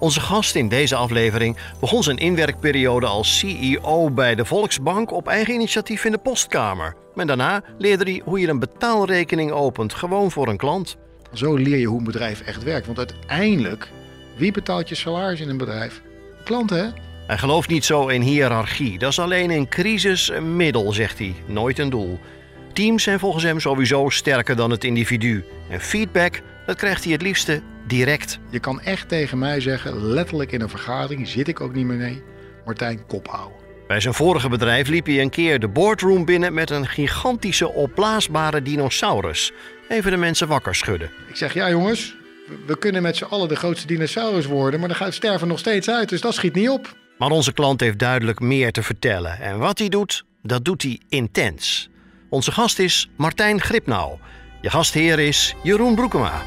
[0.00, 5.54] Onze gast in deze aflevering begon zijn inwerkperiode als CEO bij de Volksbank op eigen
[5.54, 6.96] initiatief in de postkamer.
[7.14, 10.96] En daarna leerde hij hoe je een betaalrekening opent, gewoon voor een klant.
[11.32, 12.86] Zo leer je hoe een bedrijf echt werkt.
[12.86, 13.88] Want uiteindelijk,
[14.36, 16.02] wie betaalt je salaris in een bedrijf?
[16.44, 16.90] Klanten, hè?
[17.26, 18.98] Hij gelooft niet zo in hiërarchie.
[18.98, 22.18] Dat is alleen in crisis een middel, zegt hij, nooit een doel.
[22.72, 25.44] Teams zijn volgens hem sowieso sterker dan het individu.
[25.68, 28.38] En feedback, dat krijgt hij het liefste direct.
[28.50, 31.96] Je kan echt tegen mij zeggen, letterlijk in een vergadering, zit ik ook niet meer
[31.96, 32.22] mee,
[32.64, 33.58] Martijn, kop houden.
[33.86, 38.62] Bij zijn vorige bedrijf liep hij een keer de boardroom binnen met een gigantische opblaasbare
[38.62, 39.52] dinosaurus.
[39.88, 41.10] Even de mensen wakker schudden.
[41.28, 42.14] Ik zeg, ja jongens,
[42.66, 45.90] we kunnen met z'n allen de grootste dinosaurus worden, maar dan gaat sterven nog steeds
[45.90, 46.96] uit, dus dat schiet niet op.
[47.18, 49.40] Maar onze klant heeft duidelijk meer te vertellen.
[49.40, 51.88] En wat hij doet, dat doet hij intens.
[52.28, 54.18] Onze gast is Martijn Gripnauw.
[54.60, 56.42] Je gastheer is Jeroen Broekema.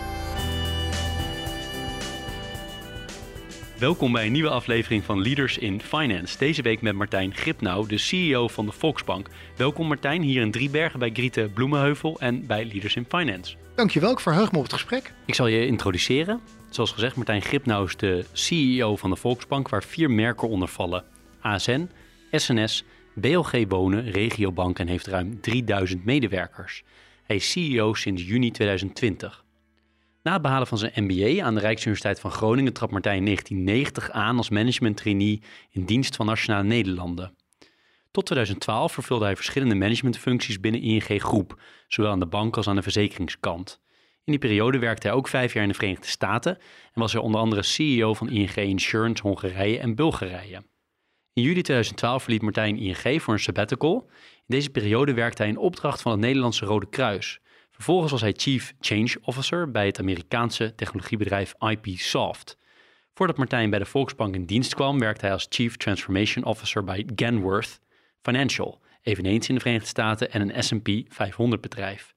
[3.84, 6.38] Welkom bij een nieuwe aflevering van Leaders in Finance.
[6.38, 9.28] Deze week met Martijn Gripnauw, de CEO van de Volksbank.
[9.58, 13.56] Welkom Martijn, hier in Driebergen bij Griete Bloemenheuvel en bij Leaders in Finance.
[13.76, 15.14] Dankjewel, ik verheug me op het gesprek.
[15.26, 16.42] Ik zal je introduceren.
[16.70, 21.04] Zoals gezegd, Martijn Gripnauw is de CEO van de Volksbank, waar vier merken onder vallen.
[21.42, 21.90] ASN,
[22.32, 26.84] SNS, BLG Wonen, Regiobank en heeft ruim 3000 medewerkers.
[27.24, 29.43] Hij is CEO sinds juni 2020.
[30.24, 34.10] Na het behalen van zijn MBA aan de Rijksuniversiteit van Groningen trad Martijn in 1990
[34.12, 37.36] aan als management trainee in dienst van Nationale Nederlanden.
[38.12, 42.76] Tot 2012 vervulde hij verschillende managementfuncties binnen ING Groep, zowel aan de bank als aan
[42.76, 43.82] de verzekeringskant.
[44.24, 46.58] In die periode werkte hij ook vijf jaar in de Verenigde Staten
[46.94, 50.64] en was hij onder andere CEO van ING Insurance Hongarije en Bulgarije.
[51.34, 54.06] In juli 2012 verliet Martijn ING voor een sabbatical.
[54.36, 57.42] In deze periode werkte hij in opdracht van het Nederlandse Rode Kruis.
[57.84, 62.58] Vervolgens was hij Chief Change Officer bij het Amerikaanse technologiebedrijf IP Soft.
[63.14, 67.08] Voordat Martijn bij de Volksbank in dienst kwam, werkte hij als Chief Transformation Officer bij
[67.16, 67.80] Genworth
[68.22, 72.16] Financial, eveneens in de Verenigde Staten en een S&P 500 bedrijf.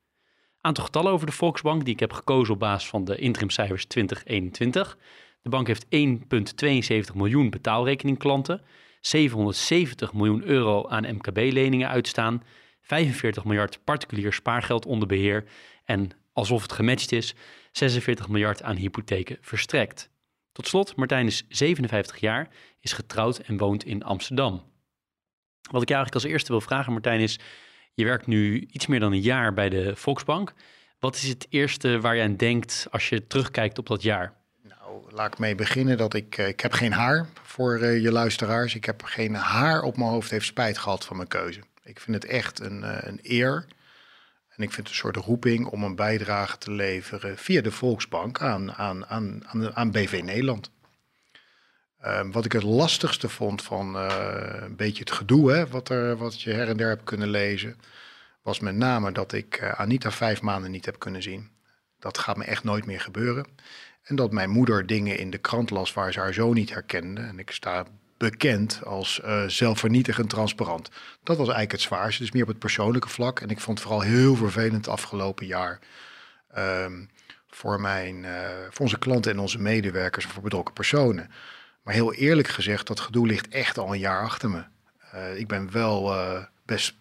[0.60, 4.98] Aantal getallen over de Volksbank die ik heb gekozen op basis van de interimcijfers 2021.
[5.42, 5.86] De bank heeft
[7.10, 8.62] 1,72 miljoen betaalrekeningklanten,
[9.00, 12.42] 770 miljoen euro aan MKB-leningen uitstaan,
[12.86, 15.44] 45 miljard particulier spaargeld onder beheer
[15.84, 17.34] en, alsof het gematcht is,
[17.72, 20.10] 46 miljard aan hypotheken verstrekt.
[20.52, 22.48] Tot slot, Martijn is 57 jaar,
[22.80, 24.52] is getrouwd en woont in Amsterdam.
[25.70, 27.38] Wat ik je eigenlijk als eerste wil vragen, Martijn, is:
[27.94, 30.52] je werkt nu iets meer dan een jaar bij de Volksbank.
[30.98, 34.34] Wat is het eerste waar je aan denkt als je terugkijkt op dat jaar?
[34.62, 38.74] Nou, laat ik mee beginnen dat ik, ik heb geen haar voor uh, je luisteraars.
[38.74, 41.60] Ik heb geen haar op mijn hoofd, heeft spijt gehad van mijn keuze.
[41.86, 43.66] Ik vind het echt een, uh, een eer.
[44.48, 48.40] En ik vind het een soort roeping om een bijdrage te leveren via de Volksbank
[48.40, 50.70] aan, aan, aan, aan, aan BV Nederland.
[52.04, 56.16] Uh, wat ik het lastigste vond van uh, een beetje het gedoe, hè, wat, er,
[56.16, 57.76] wat je her en der hebt kunnen lezen,
[58.42, 61.50] was met name dat ik uh, Anita vijf maanden niet heb kunnen zien.
[61.98, 63.46] Dat gaat me echt nooit meer gebeuren.
[64.02, 67.20] En dat mijn moeder dingen in de krant las waar ze haar zo niet herkende.
[67.20, 67.86] En ik sta
[68.16, 70.88] bekend als uh, zelfvernietigend transparant.
[71.22, 73.40] Dat was eigenlijk het zwaarste, dus meer op het persoonlijke vlak.
[73.40, 75.78] En ik vond het vooral heel vervelend afgelopen jaar
[76.58, 77.10] um,
[77.48, 81.30] voor, mijn, uh, voor onze klanten en onze medewerkers en voor betrokken personen.
[81.82, 84.64] Maar heel eerlijk gezegd, dat gedoe ligt echt al een jaar achter me.
[85.14, 86.14] Uh, ik ben wel
[86.64, 86.94] best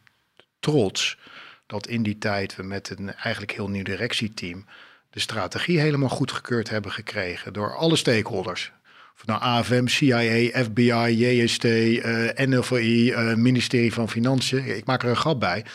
[0.60, 1.18] trots
[1.66, 4.66] dat in die tijd we met een eigenlijk heel nieuw directieteam
[5.10, 8.72] de strategie helemaal goedgekeurd hebben gekregen door alle stakeholders.
[9.16, 14.76] Of nou AFM, CIA, FBI, JST, uh, NLVI, uh, ministerie van Financiën.
[14.76, 15.66] Ik maak er een grap bij.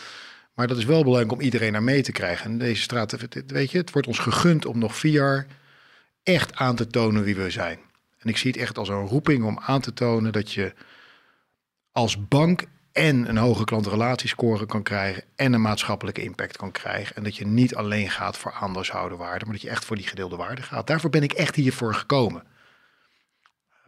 [0.53, 2.45] Maar dat is wel belangrijk om iedereen naar mee te krijgen.
[2.45, 3.15] En deze straat,
[3.47, 5.47] weet je, het wordt ons gegund om nog vier jaar
[6.23, 7.79] echt aan te tonen wie we zijn.
[8.17, 10.73] En ik zie het echt als een roeping om aan te tonen dat je
[11.91, 17.15] als bank en een hoge klantrelatiescore kan krijgen en een maatschappelijke impact kan krijgen.
[17.15, 20.35] En dat je niet alleen gaat voor aandeelhouderwaarde, maar dat je echt voor die gedeelde
[20.35, 20.87] waarde gaat.
[20.87, 22.43] Daarvoor ben ik echt hiervoor gekomen.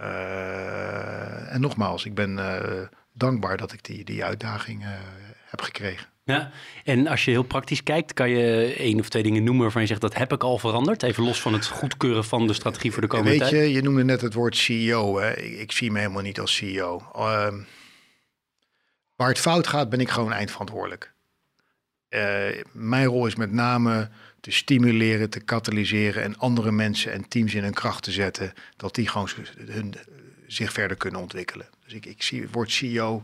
[0.02, 2.82] Uh, en nogmaals, ik ben uh,
[3.14, 4.90] dankbaar dat ik die, die uitdaging uh,
[5.46, 6.08] heb gekregen.
[6.26, 6.52] Ja,
[6.84, 9.88] en als je heel praktisch kijkt, kan je één of twee dingen noemen waarvan je
[9.88, 11.04] zegt dat heb ik al veranderd.
[11.04, 13.52] Even los van het goedkeuren van de strategie voor de komende Weet tijd.
[13.52, 15.20] je, je noemde net het woord CEO.
[15.20, 15.38] Hè?
[15.38, 17.12] Ik, ik zie me helemaal niet als CEO.
[17.16, 17.60] Ehm,
[19.16, 21.14] waar het fout gaat, ben ik gewoon eindverantwoordelijk.
[22.10, 24.10] Eh, mijn rol is met name
[24.44, 28.96] te stimuleren, te katalyseren en andere mensen en teams in hun kracht te zetten, dat
[28.96, 29.96] die gewoon hun,
[30.48, 31.70] zich verder kunnen ontwikkelen.
[31.84, 33.24] Dus ik, ik zie het CEO.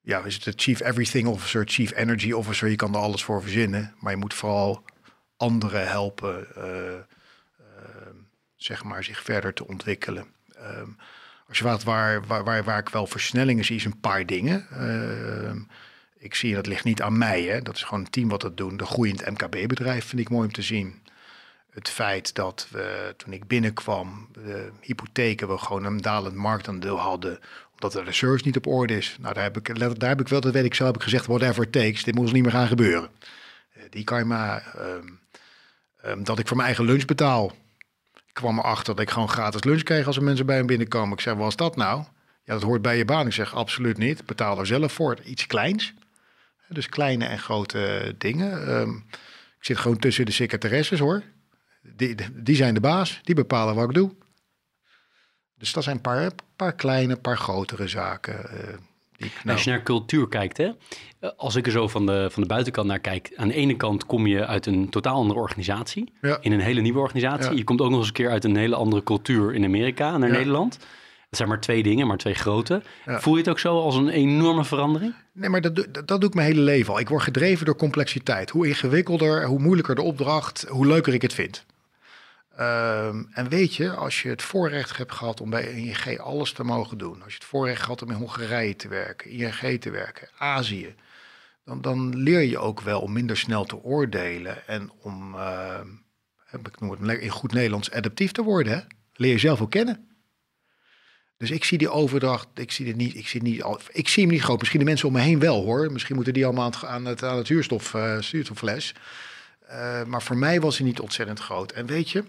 [0.00, 2.68] Ja, is het de Chief Everything Officer, Chief Energy Officer?
[2.68, 4.84] Je kan er alles voor verzinnen, maar je moet vooral
[5.36, 8.16] anderen helpen, eh, ehm,
[8.56, 10.26] zeg maar, zich verder te ontwikkelen.
[10.54, 10.90] Ehm,
[11.48, 14.66] als je waar, waar, waar, waar ik wel versnellingen zie, is een paar dingen.
[14.70, 15.60] Ehm,
[16.20, 17.62] ik zie, dat ligt niet aan mij, hè.
[17.62, 18.76] dat is gewoon een team wat dat doen.
[18.76, 21.02] De groei in het MKB-bedrijf vind ik mooi om te zien.
[21.70, 27.38] Het feit dat we, toen ik binnenkwam, de hypotheken, we gewoon een dalend marktaandeel hadden,
[27.72, 29.16] omdat de reserves niet op orde is.
[29.20, 31.26] Nou, daar heb ik, daar heb ik wel, dat weet ik zo, heb ik gezegd,
[31.26, 33.10] whatever it takes, dit moet ons niet meer gaan gebeuren.
[33.72, 35.08] Eh, die karma, ehm,
[36.02, 37.52] ehm, dat ik voor mijn eigen lunch betaal.
[38.14, 41.12] Ik kwam erachter dat ik gewoon gratis lunch kreeg als er mensen bij me binnenkomen.
[41.12, 42.04] Ik zei, wat is dat nou?
[42.44, 43.26] Ja, dat hoort bij je baan.
[43.26, 44.26] Ik zeg, absoluut niet.
[44.26, 45.18] Betaal er zelf voor.
[45.24, 45.94] Iets kleins.
[46.72, 48.66] Dus kleine en grote dingen.
[48.68, 48.90] Ehm,
[49.58, 51.22] ik zit gewoon tussen de secretaresses hoor.
[51.96, 53.20] Die, die zijn de baas.
[53.22, 54.14] Die bepalen wat ik doe.
[55.58, 58.50] Dus dat zijn een paar, paar kleine, paar grotere zaken.
[58.50, 58.74] eh,
[59.16, 60.70] ik, nou, Als je naar cultuur kijkt, hè?
[61.20, 63.76] eh, als ik er zo van de, van de buitenkant naar kijk, aan de ene
[63.76, 66.38] kant kom je uit een totaal andere organisatie, Ja.
[66.40, 67.50] in een hele nieuwe organisatie.
[67.50, 67.56] Ja.
[67.56, 70.28] Je komt ook nog eens een keer uit een hele andere cultuur in Amerika naar
[70.28, 70.36] Ja.
[70.36, 70.78] Nederland.
[71.30, 72.82] Zijn maar twee dingen, maar twee grote.
[73.06, 73.20] Ja.
[73.20, 75.14] Voel je het ook zo als een enorme verandering?
[75.32, 76.98] Nee, maar dat, doe- dat, dat doe ik mijn hele leven al.
[77.00, 78.50] Ik word gedreven door complexiteit.
[78.50, 81.64] Hoe ingewikkelder, hoe moeilijker de opdracht, hoe leuker ik het vind.
[82.56, 86.64] Ehm, en weet je, als je het voorrecht hebt gehad om bij ING alles te
[86.64, 90.28] mogen doen, als je het voorrecht gehad om in Hongarije te werken, ING te werken,
[90.38, 90.94] Azië,
[91.64, 95.86] dan, dan leer je ook wel om minder snel te oordelen en om, ehm,
[96.52, 98.72] ik noem het in goed Nederlands, adaptief te worden.
[98.72, 98.80] Hè?
[99.14, 100.08] Leer jezelf ook kennen.
[101.40, 104.32] Dus ik zie die overdracht, ik zie, het niet, ik, zie niet, ik zie hem
[104.32, 104.58] niet groot.
[104.58, 105.92] Misschien de mensen om me heen wel hoor.
[105.92, 108.94] Misschien moeten die allemaal aan het, aan het, het huurstof, eh, zuurstoffles.
[109.60, 111.72] Eh, maar voor mij was hij niet ontzettend groot.
[111.72, 112.24] En weet je,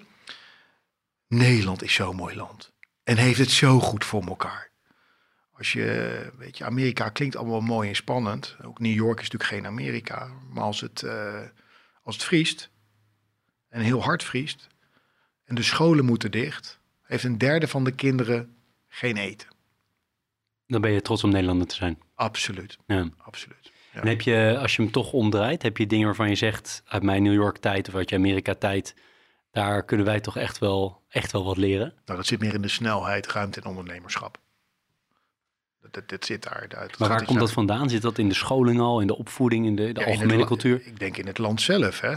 [1.27, 2.71] Nederland is zo'n mooi land.
[3.03, 4.69] En heeft het zo goed voor elkaar.
[5.57, 8.55] Als je, weet je, Amerika klinkt allemaal mooi en spannend.
[8.63, 10.29] Ook New York is natuurlijk geen Amerika.
[10.49, 11.41] Maar als het, eh,
[12.03, 12.69] als het vriest,
[13.69, 14.67] en heel hard vriest,
[15.45, 18.55] en de scholen moeten dicht, heeft een derde van de kinderen
[18.93, 19.47] geen eten.
[20.67, 21.99] Dan ben je trots om Nederlander te zijn.
[22.15, 23.09] Absoluut, Ja.
[23.17, 23.71] absoluut.
[23.93, 24.01] Ja.
[24.01, 27.03] En heb je, als je hem toch omdraait, heb je dingen waarvan je zegt uit
[27.03, 28.95] mijn New York tijd of uit je Amerika tijd,
[29.51, 31.93] daar kunnen wij toch echt wel, echt wel wat leren.
[32.05, 34.37] Nou, dat zit meer in de snelheid, ruimte en ondernemerschap.
[35.81, 36.65] Dat, dat, dat zit daar.
[36.67, 37.89] Dat, Maar waar komt dat vandaan?
[37.89, 40.21] Zit dat in de scholing al, in de opvoeding, in de, de Ja, in het
[40.21, 40.81] algemene cultuur?
[40.85, 41.99] Ik denk in het land zelf.
[42.01, 42.13] Hè.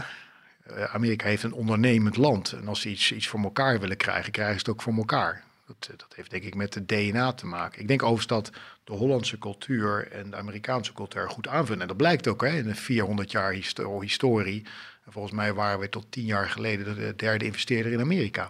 [0.63, 2.51] Eh, Amerika heeft een ondernemend land.
[2.51, 5.43] En als ze iets, iets voor elkaar willen krijgen, krijgen ze het ook voor elkaar.
[5.67, 7.81] Dat, eh, dat heeft denk ik met het DNA te maken.
[7.81, 8.51] Ik denk overigens dat
[8.83, 11.81] de Hollandse cultuur en de Amerikaanse cultuur goed aanvullen.
[11.81, 14.65] En dat blijkt ook hè, in de 400 jaar histo- historie.
[15.05, 18.43] En volgens mij waren we tot tien jaar geleden de derde investeerder in Amerika.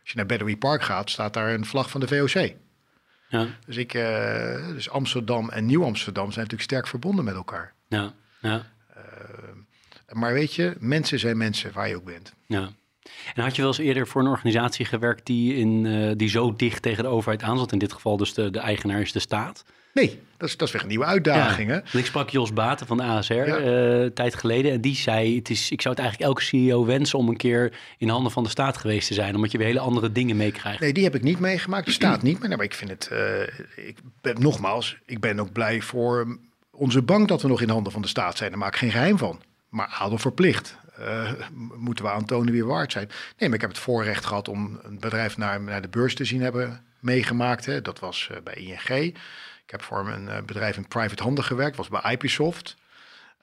[0.00, 2.52] Als je naar Battery Park gaat, staat daar een vlag van de VOC.
[3.28, 7.72] Ja, Dus, ik, eh, dus Amsterdam en Nieuw-Amsterdam zijn natuurlijk sterk verbonden met elkaar.
[7.88, 8.66] ja, ja,
[10.12, 12.32] Maar weet je, mensen zijn mensen waar je ook bent.
[12.46, 12.72] ja.
[13.34, 16.54] En had je wel eens eerder voor een organisatie gewerkt die, in, eh, die zo
[16.56, 17.72] dicht tegen de overheid aan zat?
[17.72, 19.64] In dit geval dus de, de eigenaar is de staat.
[19.92, 21.70] Nee, dat is, dat is weer een nieuwe uitdaging.
[21.70, 21.98] hè?
[21.98, 23.56] Ik sprak Jos Baten van de ASR Ja.
[23.56, 24.72] eh, een tijd geleden.
[24.72, 27.72] En die zei, het is, ik zou het eigenlijk elke CEO wensen om een keer
[27.98, 29.34] in handen van de staat geweest te zijn.
[29.34, 30.80] Omdat je weer hele andere dingen meekrijgt.
[30.80, 31.84] Nee, die heb ik niet meegemaakt.
[31.84, 32.40] Die staat niet.
[32.40, 33.40] Nee, maar ik vind het, eh,
[33.86, 36.38] ik ben, nogmaals, ik ben ook blij voor
[36.70, 38.50] onze bank dat we nog in handen van de staat zijn.
[38.50, 39.40] Daar maak ik geen geheim van.
[39.68, 40.76] Maar adel verplicht.
[40.98, 41.32] Eh,
[41.74, 43.06] moeten we aantonen wie we waard zijn.
[43.08, 46.24] Nee, maar ik heb het voorrecht gehad om een bedrijf naar, naar de beurs te
[46.24, 47.66] zien hebben meegemaakt.
[47.66, 47.82] Hè.
[47.82, 48.88] Dat was eh, bij ING.
[49.64, 51.76] Ik heb voor een eh, bedrijf in private handen gewerkt.
[51.76, 52.76] was bij IPsoft.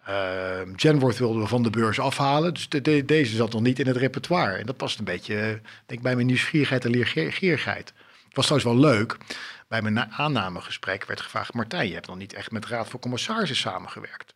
[0.09, 2.53] Uh, Genworth wilden we van de beurs afhalen.
[2.53, 4.55] Dus de, de- deze zat nog niet in het repertoire.
[4.57, 7.93] En dat past een beetje, denk bij mijn nieuwsgierigheid en leergierigheid.
[8.25, 9.17] Het was trouwens wel leuk.
[9.67, 11.53] Bij mijn na- aannamegesprek werd gevraagd...
[11.53, 14.33] Martijn, je hebt nog niet echt met Raad van Commissarissen samengewerkt.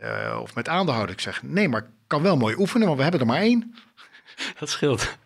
[0.00, 1.14] Eh, of met aandeelhouder.
[1.14, 3.74] Ik zeg, nee, maar ik kan wel mooi oefenen, want we hebben er maar één.
[4.58, 5.18] Dat scheelt.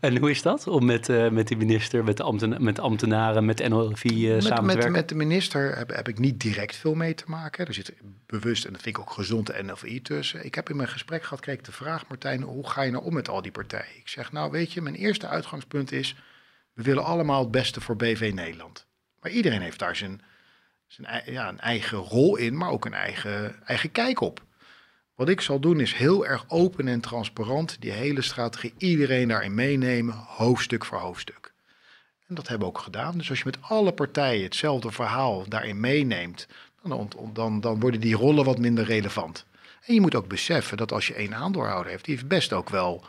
[0.00, 2.82] En hoe is dat om met, eh, met die minister, met de, ambten, met de
[2.82, 4.92] ambtenaren, met NLV eh, met, samen te met, werken?
[4.92, 7.66] met de minister heb, heb ik niet direct veel mee te maken.
[7.66, 7.92] Er zit
[8.26, 10.44] bewust, en dat vind ik ook gezond, de NLVI tussen.
[10.44, 13.04] Ik heb in mijn gesprek gehad, kreeg ik de vraag, Martijn, hoe ga je nou
[13.04, 13.96] om met al die partijen?
[13.96, 16.16] Ik zeg, nou weet je, mijn eerste uitgangspunt is,
[16.72, 18.86] we willen allemaal het beste voor BV Nederland.
[19.20, 20.20] Maar iedereen heeft daar zijn,
[20.92, 24.42] zijn, ja, een eigen rol in, maar ook een eigen, eigen kijk op.
[25.14, 29.54] Wat ik zal doen is heel erg open en transparant die hele strategie, iedereen daarin
[29.54, 31.52] meenemen, hoofdstuk voor hoofdstuk.
[32.26, 33.18] En dat hebben we ook gedaan.
[33.18, 36.46] Dus als je met alle partijen hetzelfde verhaal daarin meeneemt,
[36.82, 39.46] dan, dan, dan worden die rollen wat minder relevant.
[39.82, 42.68] En je moet ook beseffen dat als je één aandeelhouder heeft, die heeft best ook
[42.68, 43.04] wel,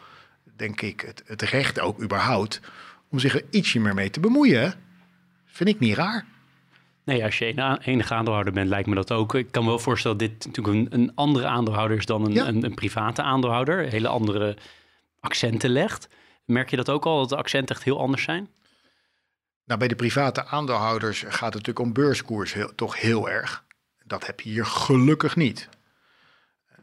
[0.56, 2.60] denk ik, het, het recht ook überhaupt
[3.10, 4.74] om zich er ietsje meer mee te bemoeien.
[5.46, 6.26] Vind ik niet raar.
[7.06, 9.36] Nee, als je een enige aandeelhouder bent, lijkt me dat ook.
[9.36, 12.48] Ik kan me wel voorstellen dat dit natuurlijk een, een andere aandeelhouder is dan een,
[12.48, 13.88] een, een, private aandeelhouder.
[13.90, 14.58] Hele andere
[15.20, 16.08] accenten legt.
[16.46, 18.50] Merk je dat ook al, dat de accenten echt heel anders zijn?
[19.66, 23.66] Nou, bij de private aandeelhouders gaat het natuurlijk om beurskoers heel, toch heel erg.
[24.06, 25.70] Dat heb je hier gelukkig niet.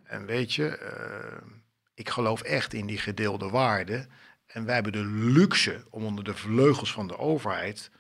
[0.05, 1.49] En weet je, uh,
[1.95, 4.07] ik geloof echt in die gedeelde waarde.
[4.47, 7.91] En wij hebben de luxe om onder de vleugels van de overheid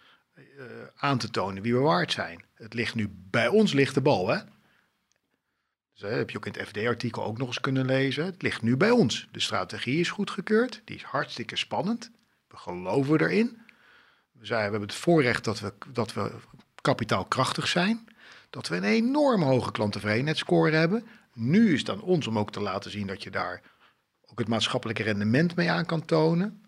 [0.96, 2.44] aan te tonen wie we waard zijn.
[2.54, 4.38] Het ligt nu bij ons ligt de bal, hè?
[6.00, 8.24] Dus, heb je ook in het FD-artikel ook nog eens kunnen lezen.
[8.24, 9.28] Het ligt nu bij ons.
[9.32, 10.82] De strategie is goedgekeurd.
[10.84, 12.10] Die is hartstikke spannend.
[12.48, 13.58] We geloven erin.
[14.32, 16.32] We, zijn, we hebben het voorrecht dat we, dat we
[16.80, 18.08] kapitaalkrachtig zijn.
[18.50, 21.06] Dat we een enorm hoge klanttevredenheidsscore hebben.
[21.34, 23.62] Nu is het aan ons om ook te laten zien dat je daar
[24.26, 26.64] ook het maatschappelijke rendement mee aan kan tonen.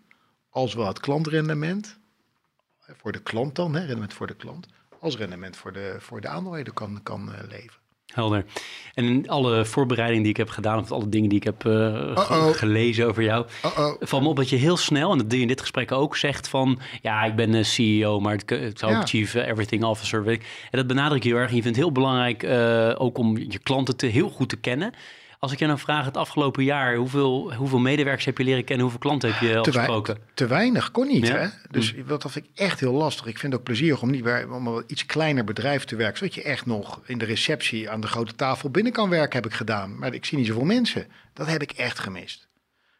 [0.49, 1.99] Als wel het klantrendement.
[2.97, 4.67] Voor de klant dan, hè, rendement voor de klant.
[4.99, 7.81] Als rendement voor de, voor de aandeelhouder kan, kan uh, leven.
[8.13, 8.45] Helder.
[8.93, 12.17] En in alle voorbereidingen die ik heb gedaan, of alle dingen die ik heb uh,
[12.51, 13.45] gelezen over jou,
[13.99, 16.17] valt me op dat je heel snel, en dat doe je in dit gesprek ook,
[16.17, 20.27] zegt van, ja, ik ben een CEO, maar het, het zou ook Chief Everything Officer.
[20.27, 20.39] En
[20.71, 21.49] dat benadruk je heel erg.
[21.49, 22.43] En je vindt het heel belangrijk
[22.99, 24.93] ook om je klanten te, heel goed te kennen.
[25.43, 28.81] Als ik je nou vraag, het afgelopen jaar, hoeveel, hoeveel medewerkers heb je leren kennen?
[28.81, 30.17] Hoeveel klanten heb je al gesproken?
[30.33, 31.27] Te weinig, kon niet.
[31.27, 31.37] Ja.
[31.37, 31.47] Hè?
[31.69, 33.25] Dus dat vind ik echt heel lastig.
[33.25, 36.17] Ik vind het ook plezierig om niet bij om een iets kleiner bedrijf te werken.
[36.17, 39.51] Zodat je echt nog in de receptie aan de grote tafel binnen kan werken, heb
[39.51, 39.97] ik gedaan.
[39.99, 41.07] Maar ik zie niet zoveel mensen.
[41.33, 42.47] Dat heb ik echt gemist.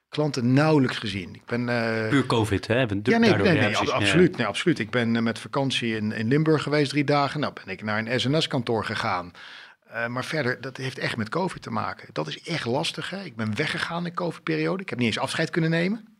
[0.09, 1.35] Klanten nauwelijks gezien.
[1.35, 2.09] Ik ben, uh...
[2.09, 2.85] Puur COVID, hè?
[2.85, 4.37] Ben ja, nee, nee, nee, absoluut, ja.
[4.37, 4.79] nee, absoluut.
[4.79, 7.39] Ik ben uh, met vakantie in, in Limburg geweest drie dagen.
[7.39, 9.31] Nou ben ik naar een SNS-kantoor gegaan.
[9.93, 12.09] Uh, maar verder, dat heeft echt met COVID te maken.
[12.13, 13.09] Dat is echt lastig.
[13.09, 13.23] Hè?
[13.23, 14.81] Ik ben weggegaan in de COVID-periode.
[14.81, 16.12] Ik heb niet eens afscheid kunnen nemen.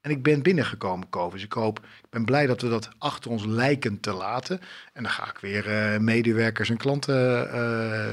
[0.00, 1.32] En ik ben binnengekomen COVID.
[1.32, 4.60] Dus ik hoop, ik ben blij dat we dat achter ons lijken te laten.
[4.92, 7.52] En dan ga ik weer uh, medewerkers en klanten uh,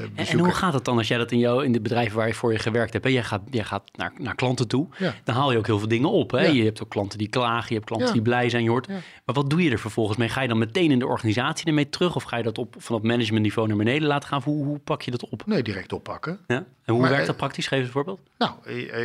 [0.00, 0.26] bezoeken.
[0.26, 2.34] En, hoe gaat het dan als jij dat in, jou, in de bedrijven waar je
[2.34, 3.04] voor je gewerkt hebt?
[3.04, 3.10] Hè?
[3.10, 4.88] Jij gaat, jij gaat naar, naar klanten toe.
[4.98, 5.14] Ja.
[5.24, 6.30] Dan haal je ook heel veel dingen op.
[6.30, 6.40] Hè?
[6.40, 6.52] Ja.
[6.52, 8.14] Je hebt ook klanten die klagen, je hebt klanten ja.
[8.14, 8.62] die blij zijn.
[8.62, 8.88] Je hoort.
[8.88, 10.28] Maar wat doe je er vervolgens mee?
[10.28, 12.16] Ga je dan meteen in de organisatie ermee terug?
[12.16, 14.42] Of ga je dat op, van het managementniveau naar beneden laten gaan?
[14.44, 15.46] Hoe, hoe pak je dat op?
[15.46, 16.38] Nee, direct oppakken.
[16.46, 16.56] Ja?
[16.56, 17.66] En hoe maar, werkt dat praktisch?
[17.66, 18.20] Geef eens een voorbeeld.
[18.38, 18.52] Nou,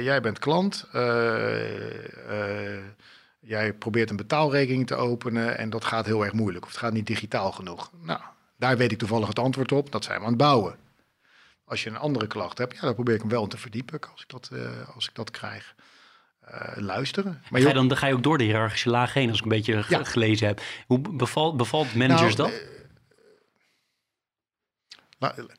[0.04, 0.88] jij bent klant
[3.40, 6.94] jij probeert een betaalrekening te openen en dat gaat heel erg moeilijk of het gaat
[6.94, 7.92] niet digitaal genoeg.
[8.02, 8.20] Nou,
[8.58, 9.92] daar weet ik toevallig het antwoord op.
[9.92, 10.76] Dat zijn we aan het bouwen.
[11.66, 14.22] Als je een andere klacht hebt, ja, dan probeer ik hem wel te verdiepen als
[14.22, 15.76] ik dat, uh, als ik dat krijg.
[16.52, 17.42] Uh, luisteren.
[17.50, 19.44] Maar ga je dan, dan ga je ook door de hiërarchische laag heen, als ik
[19.44, 20.04] een beetje ja.
[20.04, 20.62] gelezen heb.
[20.88, 22.60] Hoe bevalt, bevalt managers nou, dat?
[22.60, 22.68] Uh,
[25.20, 25.50] nou,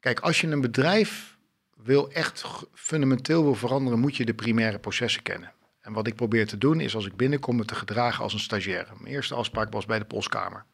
[0.00, 1.36] kijk, als je een bedrijf
[1.76, 2.44] wil echt
[2.74, 5.52] fundamenteel wil veranderen, moet je de primaire processen kennen.
[5.82, 8.38] En wat ik probeer te doen is als ik binnenkom me te gedragen als een
[8.40, 8.92] stagiaire.
[8.98, 10.64] Mijn eerste afspraak was bij de postkamer.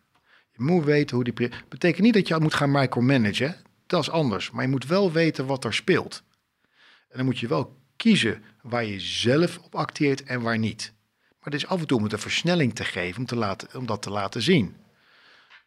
[0.52, 1.50] Je moet weten hoe die...
[1.68, 3.56] betekent niet dat je moet gaan micromanagen.
[3.86, 4.50] Dat is anders.
[4.50, 6.22] Maar je moet wel weten wat er speelt.
[7.08, 10.92] En dan moet je wel kiezen waar je zelf op acteert en waar niet.
[11.28, 13.68] Maar het is af en toe om het een versnelling te geven, om, te laten,
[13.74, 14.76] om dat te laten zien.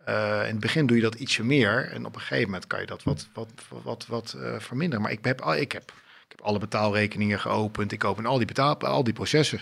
[0.08, 2.80] Uh, in het begin doe je dat ietsje meer en op een gegeven moment kan
[2.80, 3.50] je dat wat, wat,
[3.84, 5.02] wat, wat uh, verminderen.
[5.02, 5.94] Maar ik heb, ik heb
[6.32, 7.92] ik heb alle betaalrekeningen geopend.
[7.92, 9.62] Ik open al die, betaal, al die processen.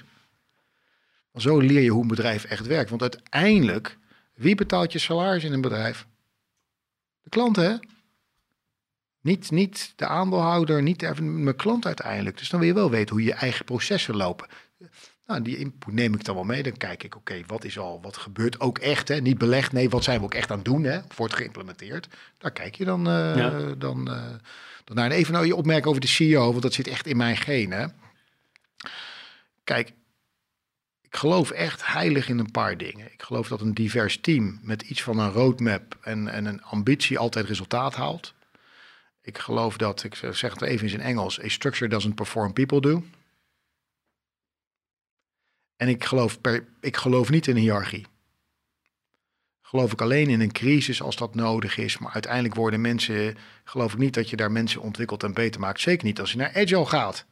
[1.35, 2.89] Zo leer je hoe een bedrijf echt werkt.
[2.89, 3.97] Want uiteindelijk,
[4.33, 6.07] wie betaalt je salaris in een bedrijf?
[7.21, 7.75] De klant, hè?
[9.21, 12.37] Niet, niet de aandeelhouder, niet even mijn klant uiteindelijk.
[12.37, 14.47] Dus dan wil je wel weten hoe je eigen processen lopen.
[15.25, 16.63] Nou, die input neem ik dan wel mee.
[16.63, 19.07] Dan kijk ik, oké, wat is al, wat gebeurt ook echt?
[19.07, 19.15] Hè?
[19.15, 20.83] Niet belegd, nee, wat zijn we ook echt aan het doen?
[20.83, 20.99] Hè?
[21.15, 22.07] Wordt geïmplementeerd.
[22.37, 23.75] Daar kijk je dan, uh, ja.
[23.77, 24.23] dan uh,
[24.95, 27.95] nou, even nou je opmerking over de CEO, want dat zit echt in mijn genen.
[29.63, 29.93] Kijk,
[31.01, 33.11] ik geloof echt heilig in een paar dingen.
[33.11, 37.19] Ik geloof dat een divers team met iets van een roadmap en, en een ambitie
[37.19, 38.33] altijd resultaat haalt.
[39.21, 43.03] Ik geloof dat, ik zeg het even in Engels, a structure doesn't perform, people do.
[45.75, 46.39] En ik geloof,
[46.79, 48.05] ik geloof niet in een hiërarchie
[49.69, 51.97] geloof ik alleen in een crisis als dat nodig is.
[51.97, 55.79] Maar uiteindelijk worden mensen, geloof ik niet dat je daar mensen ontwikkelt en beter maakt.
[55.79, 57.25] Zeker niet als je naar agile gaat.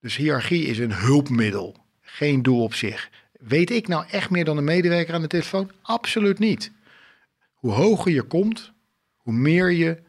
[0.00, 3.10] Dus hiërarchie is een hulpmiddel, geen doel op zich.
[3.32, 5.70] Weet ik nou echt meer dan een medewerker aan de telefoon?
[5.82, 6.72] Absoluut niet.
[7.52, 8.72] Hoe hoger je komt,
[9.16, 10.02] hoe meer je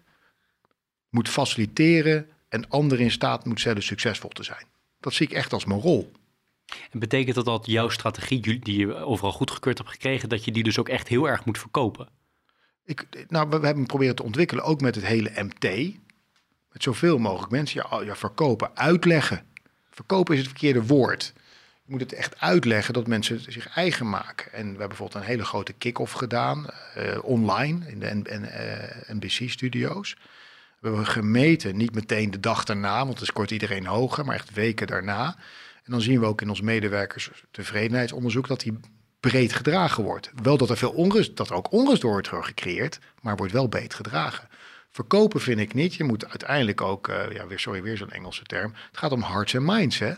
[1.09, 4.65] moet faciliteren en anderen in staat moet stellen succesvol te zijn.
[4.99, 6.11] Dat zie ik echt als mijn rol.
[6.91, 10.63] En betekent dat dat jouw strategie, die je overal goedgekeurd hebt gekregen, dat je die
[10.63, 12.09] dus ook echt heel erg moet verkopen?
[12.85, 15.63] Ik, nou, we, hebben proberen te ontwikkelen, ook met het hele MT.
[16.71, 17.85] Met zoveel mogelijk mensen.
[17.89, 19.45] Ja, ja, verkopen, uitleggen.
[19.91, 21.33] Verkopen is het verkeerde woord.
[21.83, 24.53] Je moet het echt uitleggen dat mensen zich eigen maken.
[24.53, 30.11] En we hebben bijvoorbeeld een hele grote kick-off gedaan, eh, online, in de NBC-studio's.
[30.11, 30.25] Eh,
[30.79, 34.53] we hebben gemeten, niet meteen de dag daarna, want dan scoort iedereen hoger, maar echt
[34.53, 35.37] weken daarna.
[35.87, 38.79] En dan zien we ook in ons medewerkers tevredenheidsonderzoek dat die
[39.19, 40.31] breed gedragen wordt.
[40.41, 43.67] Wel dat er veel onrust, dat er ook onrust door wordt gecreëerd, maar wordt wel
[43.67, 44.47] breed gedragen.
[44.89, 45.93] Verkopen vind ik niet.
[45.93, 48.73] Je moet uiteindelijk ook, uh, ja, weer, sorry, weer zo'n Engelse term.
[48.87, 50.13] Het gaat om hearts en minds, hè?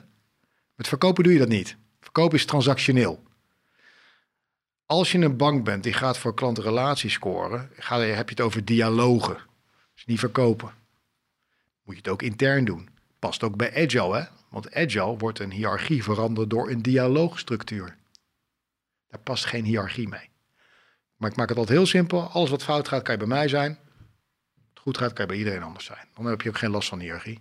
[0.75, 1.77] Met verkopen doe je dat niet.
[1.99, 3.23] Verkopen is transactioneel.
[4.85, 8.65] Als je een bank bent die gaat voor klantenrelaties scoren, ga, heb je het over
[8.65, 9.38] dialogen.
[9.93, 10.73] Dus niet verkopen.
[11.83, 12.89] Moet je het ook intern doen.
[13.19, 14.38] Past ook bij Agile, hè?
[14.49, 17.97] Want Agile wordt een hiërarchie veranderd door een dialoogstructuur.
[19.07, 20.29] Daar past geen hiërarchie mee.
[21.15, 22.21] Maar ik maak het altijd heel simpel.
[22.21, 23.79] Alles wat fout gaat, kan je bij mij zijn.
[24.69, 26.07] Het goed gaat, kan je bij iedereen anders zijn.
[26.15, 27.39] Dan heb je ook geen last van hiërarchie.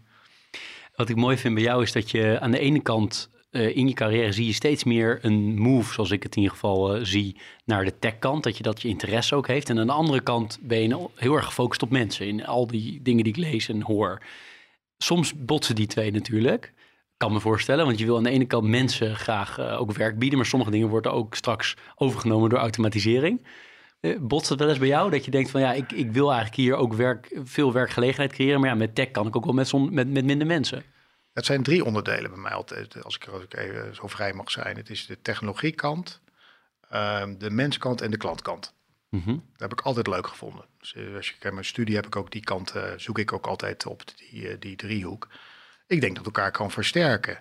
[0.95, 3.89] Wat ik mooi vind bij jou is dat je aan de ene kant uh, in
[3.89, 7.05] je carrière zie je steeds meer een move, zoals ik het in ieder geval uh,
[7.05, 8.43] zie, naar de tech-kant.
[8.43, 9.69] Dat je dat je interesse ook heeft.
[9.69, 12.27] En aan de andere kant ben je heel erg gefocust op mensen.
[12.27, 14.23] In al die dingen die ik lees en hoor.
[14.99, 16.73] Soms botsen die twee natuurlijk
[17.19, 20.19] kan me voorstellen, want je wil aan de ene kant mensen graag uh, ook werk
[20.19, 23.47] bieden, maar sommige dingen worden ook straks overgenomen door automatisering.
[24.01, 26.27] Uh, botst het wel eens bij jou dat je denkt van ja, ik, ik wil
[26.27, 29.55] eigenlijk hier ook werk, veel werkgelegenheid creëren, maar ja, met tech kan ik ook wel
[29.55, 30.83] met, zon, met, met minder mensen.
[31.33, 34.77] Het zijn drie onderdelen bij mij altijd, als ik er even zo vrij mag zijn.
[34.77, 36.21] Het is de technologiekant,
[36.93, 38.75] uh, de menskant en de klantkant.
[39.09, 39.45] Mm -hmm.
[39.53, 40.65] Dat heb ik altijd leuk gevonden.
[40.79, 43.47] Dus eh, als je kijkt mijn studie heb ik ook die kant, zoek ik ook
[43.47, 45.29] altijd op die, die driehoek.
[45.89, 47.39] Ik denk dat elkaar kan versterken.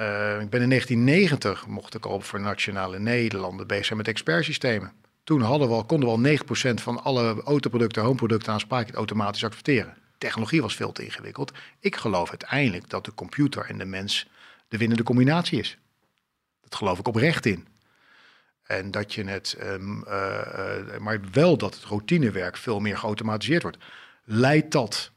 [0.00, 4.92] Uh, ik ben in 1990, mocht ik al voor Nationale Nederlanden bezig zijn met expertsystemen.
[5.24, 9.96] Toen hadden we al, konden we al 9% van alle autoproducten, homeproducten aansprakelijk automatisch accepteren.
[10.18, 11.52] Technologie was veel te ingewikkeld.
[11.80, 14.26] Ik geloof uiteindelijk dat de computer en de mens
[14.68, 15.78] de winnende combinatie is.
[16.60, 17.66] Dat geloof ik oprecht in.
[18.62, 23.62] En dat je het, um, uh, uh, maar wel dat het routinewerk veel meer geautomatiseerd
[23.62, 23.78] wordt.
[24.24, 25.10] Leidt dat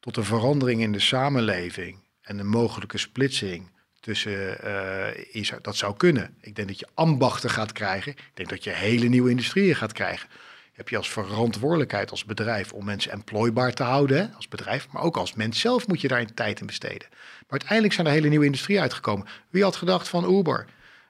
[0.00, 1.98] tot een verandering in de samenleving
[2.30, 6.34] en de mogelijke splitsing tussen, uh, is, dat zou kunnen.
[6.40, 8.12] Ik denk dat je ambachten gaat krijgen.
[8.12, 10.28] Ik denk dat je hele nieuwe industrieën gaat krijgen.
[10.72, 15.16] Heb je als verantwoordelijkheid als bedrijf om mensen employbaar te houden, als bedrijf, maar ook
[15.16, 17.08] als mens zelf moet je daar tijd in besteden.
[17.10, 19.26] Maar uiteindelijk zijn er hele nieuwe industrieën uitgekomen.
[19.48, 20.66] Wie had gedacht van Uber?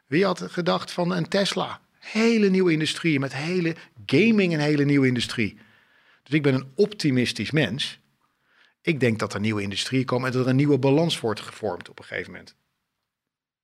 [0.06, 1.80] Wie had gedacht van een Tesla?
[1.98, 3.74] Hele nieuwe industrieën met hele
[4.06, 5.58] gaming, een hele nieuwe industrie.
[6.22, 7.99] Dus ik ben een optimistisch mens.
[8.82, 11.88] Ik denk dat er nieuwe industrieën komen en dat er een nieuwe balans wordt gevormd
[11.88, 12.54] op een gegeven moment.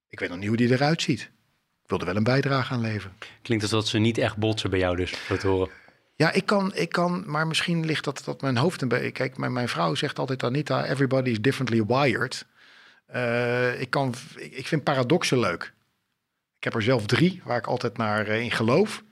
[0.08, 1.20] Ik weet nog niet hoe die eruit ziet.
[1.82, 3.16] Ik wilde wel een bijdrage aan leveren.
[3.42, 5.70] Klinkt alsof dat ze niet echt botsen bij jou dus, te horen.
[6.14, 9.10] Ja, ik kan, ik kan, maar misschien ligt dat, dat mijn hoofd een beetje...
[9.10, 12.46] Kijk, mijn, mijn vrouw zegt altijd, Anita, everybody is differently wired.
[13.14, 15.72] Uh, ik, kan, ik, ik vind paradoxen leuk.
[16.56, 19.04] Ik heb er zelf drie, waar ik altijd naar uh, in geloof.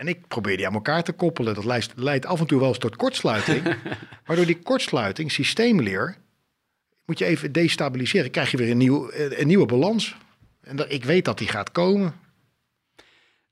[0.00, 1.54] En ik probeer die aan elkaar te koppelen.
[1.54, 3.62] Dat leidt, leidt af en toe wel eens tot kortsluiting.
[4.26, 6.16] maar door die kortsluiting, systeemleer,
[7.04, 8.30] moet je even destabiliseren.
[8.30, 10.16] Krijg je weer een, nieuw, een nieuwe balans.
[10.60, 12.14] En dat, ik weet dat die gaat komen.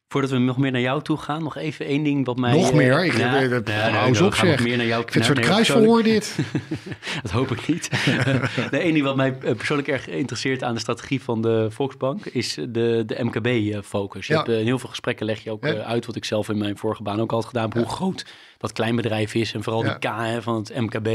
[0.09, 2.53] Voordat we nog meer naar jou toe gaan, nog even één ding wat mij...
[2.53, 3.05] Nog meer?
[3.05, 4.63] Ik ja, heb het ja, nee, op zeg.
[4.63, 6.37] Meer naar jou, ik vind het soort kruisverhoor dit.
[7.23, 7.91] dat hoop ik niet.
[8.71, 12.27] de één ding wat mij eh, persoonlijk erg interesseert aan de strategie van de Volksbank
[12.27, 14.27] is de, de MKB-focus.
[14.27, 14.39] Je ja.
[14.39, 15.73] hebt in heel veel gesprekken leg je ook ja.
[15.73, 18.27] uit, wat ik zelf in mijn vorige baan ook altijd gedaan heb, hoe groot
[18.59, 21.09] dat kleinbedrijf is en vooral die K hè, van het MKB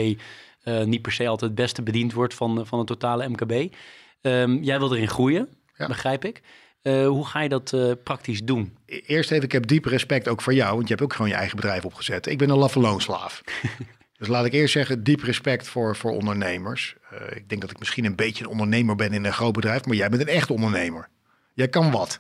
[0.64, 3.74] uh, niet per se altijd het beste bediend wordt van, van het totale MKB.
[4.22, 5.50] Um, jij wil erin groeien,
[5.88, 6.42] begrijp ik.
[6.84, 8.78] Uh, hoe ga je dat uh, praktisch doen?
[8.86, 11.28] E-, eerst even, ik heb diep respect ook voor jou, want je hebt ook gewoon
[11.28, 12.26] je eigen bedrijf opgezet.
[12.26, 13.42] Ik ben een laffe loonslaaf.
[14.18, 16.96] dus laat ik eerst zeggen, diep respect voor, voor ondernemers.
[17.14, 19.86] Uh, ik denk dat ik misschien een beetje een ondernemer ben in een groot bedrijf,
[19.86, 21.08] maar jij bent een echt ondernemer.
[21.54, 22.20] Jij kan wat.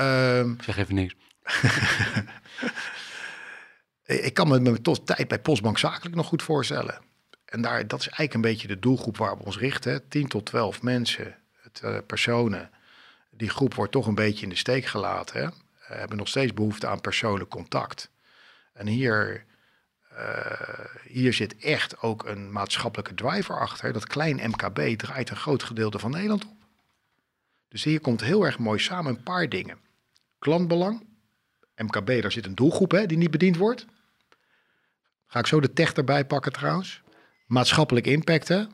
[0.00, 1.14] Uh, zeg even niks.
[4.26, 7.00] ik kan me mijn tot tijd bij Postbank Zakelijk nog goed voorstellen.
[7.44, 10.08] En daar, dat is eigenlijk een beetje de doelgroep waar we ons richten.
[10.08, 12.70] 10 tot 12 mensen, het, personen
[13.38, 15.40] die groep wordt toch een beetje in de steek gelaten.
[15.40, 15.48] Hè?
[15.78, 18.10] Hebben nog steeds behoefte aan persoonlijk contact.
[18.72, 19.44] En hier,
[20.12, 23.92] uh, hier zit echt ook een maatschappelijke driver achter.
[23.92, 26.56] Dat klein MKB draait een groot gedeelte van Nederland op.
[27.68, 29.78] Dus hier komt heel erg mooi samen een paar dingen.
[30.38, 31.06] Klantbelang.
[31.76, 33.86] MKB, daar zit een doelgroep hè, die niet bediend wordt.
[35.26, 37.02] Ga ik zo de tech erbij pakken trouwens.
[37.46, 38.66] Maatschappelijk impact?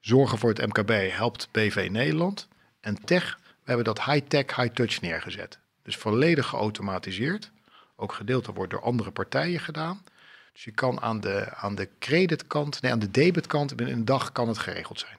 [0.00, 2.48] Zorgen voor het MKB helpt BV Nederland.
[2.80, 5.58] En tech, we hebben dat high-tech, high-touch neergezet.
[5.82, 7.50] Dus volledig geautomatiseerd.
[7.96, 10.02] Ook gedeelte wordt door andere partijen gedaan.
[10.52, 14.32] Dus je kan aan de, aan de creditkant, nee, aan de debitkant, binnen een dag
[14.32, 15.18] kan het geregeld zijn.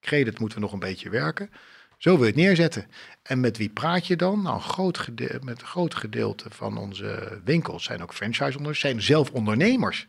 [0.00, 1.50] Credit moeten we nog een beetje werken.
[1.98, 2.86] Zo wil je het neerzetten.
[3.22, 4.42] En met wie praat je dan?
[4.42, 9.02] Nou, een groot gede- met een groot gedeelte van onze winkels zijn ook franchise-ondernemers, zijn
[9.02, 10.06] zelf ondernemers.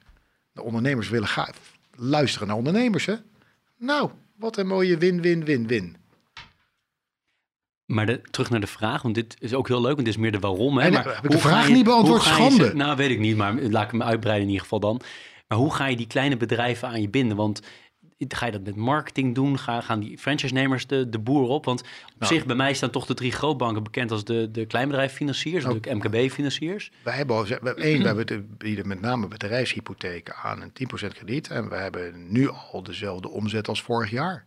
[0.52, 1.50] De ondernemers willen graag
[1.96, 3.16] luisteren naar ondernemers, hè?
[3.78, 5.98] Nou, wat een mooie win-win-win-win.
[7.94, 10.18] Maar de, terug naar de vraag, want dit is ook heel leuk, want dit is
[10.22, 10.78] meer de waarom.
[10.78, 10.86] Hè?
[10.86, 12.24] En, maar heb ik de vraag je- niet beantwoord?
[12.24, 12.74] je Schande.
[12.76, 15.02] nou, weet ik niet, maar laat ik hem uitbreiden in ieder geval dan.
[15.48, 17.38] Maar hoe ga je die kleine bedrijven aan je binden?
[17.38, 17.62] Want
[18.28, 19.60] ga je dat met marketing doen?
[19.60, 21.66] Ga, gaan die franchise-nemers de, de boer op?
[21.66, 21.88] Want op
[22.20, 22.34] Nou.
[22.34, 25.80] zich, bij mij staan toch de drie grootbanken bekend als de, de kleinbedrijffinanciers, Nou.
[25.80, 26.92] de MKB-financiers.
[27.04, 31.48] Wij hebben, al- we, één, hebben te bieden met name bedrijfshypotheken aan een 10% krediet.
[31.50, 34.46] En we hebben nu al dezelfde omzet als vorig jaar.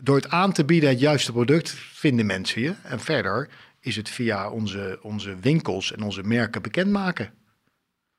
[0.00, 2.74] Door het aan te bieden, het juiste product, vinden mensen je.
[2.82, 3.48] En verder
[3.80, 7.34] is het via onze, onze winkels en onze merken bekendmaken.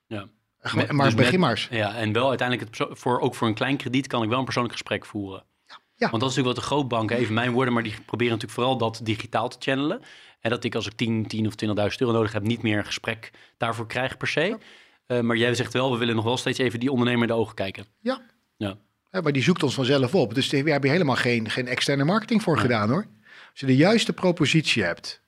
[0.08, 0.28] Ja.
[0.62, 1.68] Maar, Met- maar dus begin maar eens.
[1.72, 4.44] Ja, en wel uiteindelijk, het voor, ook voor een klein krediet kan ik wel een
[4.44, 5.44] persoonlijk gesprek voeren.
[5.96, 6.10] Ja.
[6.10, 8.78] Want dat is natuurlijk wat de grootbanken, even mijn woorden, maar die proberen natuurlijk vooral
[8.78, 10.02] dat digitaal te channelen.
[10.40, 12.86] En dat ik als ik 10, 10 of 20.000 euro nodig heb, niet meer een
[12.86, 14.58] gesprek daarvoor krijg per se.
[15.06, 17.34] Eh, maar jij zegt wel, we willen nog wel steeds even die ondernemer in de
[17.34, 17.86] ogen kijken.
[18.00, 18.22] Ja.
[18.58, 18.78] Ja.
[19.18, 20.34] Ja, maar die zoekt ons vanzelf op.
[20.34, 23.06] Dus daar heb je helemaal geen, geen externe marketing voor gedaan hoor.
[23.52, 25.22] Als je de juiste propositie hebt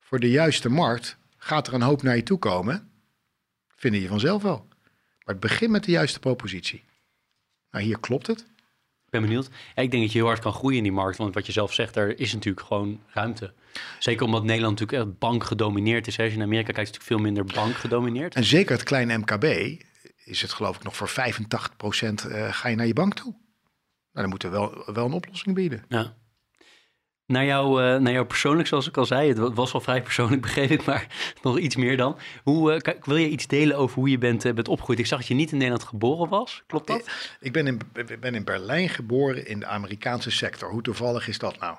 [0.00, 2.90] voor de juiste markt, gaat er een hoop naar je toe komen.
[3.76, 4.66] Vinden je vanzelf wel.
[5.24, 6.84] Maar het begint met de juiste propositie.
[7.70, 8.40] Nou, hier klopt het.
[9.04, 9.48] Ik ben benieuwd.
[9.74, 11.18] Ja, ik denk dat je heel hard kan groeien in die markt.
[11.18, 13.52] Want wat je zelf zegt, er is natuurlijk gewoon ruimte.
[13.98, 16.16] Zeker omdat Nederland natuurlijk echt bank gedomineerd is.
[16.16, 16.22] hè.
[16.22, 18.34] Als je in Amerika kijkt, is het natuurlijk veel minder bank gedomineerd.
[18.34, 19.44] En zeker het kleine MKB
[20.30, 21.12] is het geloof ik nog voor 85%
[22.30, 23.32] eh ga je naar je bank toe.
[23.32, 23.40] Nou,
[24.12, 25.84] dan moeten we wel, wel een oplossing bieden.
[25.88, 26.14] Ja.
[27.26, 30.02] Naar jou, eh, naar jou persoonlijk, zoals ik al zei, het wa- was wel vrij
[30.02, 31.06] persoonlijk, begreep ik, maar
[31.42, 32.18] nog iets meer dan.
[32.42, 34.98] Hoe, eh, kijk, wil je iets delen over hoe je bent, bent opgegroeid?
[34.98, 37.10] Ik zag dat je niet in Nederland geboren was, klopt dat?
[37.40, 37.80] Ik ben in,
[38.20, 40.70] ben in Berlijn geboren in de Amerikaanse sector.
[40.70, 41.76] Hoe toevallig is dat nou?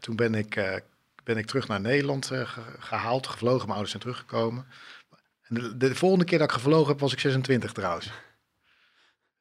[0.00, 0.82] Toen ben ik,
[1.24, 3.58] ben ik terug naar Nederland eh, ge- gehaald, gevlogen.
[3.58, 4.66] Mijn ouders zijn teruggekomen.
[5.48, 8.10] En de, de volgende keer dat ik gevlogen heb, was ik 26 trouwens.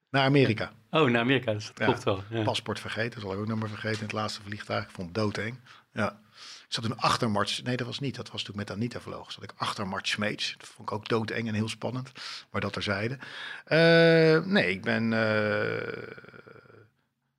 [0.10, 0.72] Naar Amerika.
[0.92, 1.86] Oh, naar Amerika, dus dat Ja.
[1.86, 2.24] klopt wel.
[2.30, 2.44] Ja.
[2.44, 4.84] Paspoort vergeten, zal ik ook nog maar vergeten in het laatste vliegtuig.
[4.84, 5.60] Ik vond het doodeng.
[5.94, 6.20] Ja.
[6.68, 9.32] Ik zat toen achter Mart, nee dat was niet, dat was toen met Anita vloog.
[9.32, 10.56] Zat ik achter Mart Smeets.
[10.58, 12.12] Dat vond ik ook doodeng en heel spannend,
[12.52, 13.18] maar dat terzijde.
[13.66, 16.04] Eh nee, ik ben eh,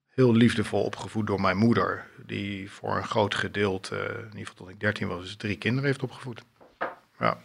[0.09, 2.07] heel liefdevol opgevoed door mijn moeder.
[2.27, 5.85] Die voor een groot gedeelte, in ieder geval tot ik 13 was, dus drie kinderen
[5.89, 6.43] heeft opgevoed.
[7.19, 7.39] Ja.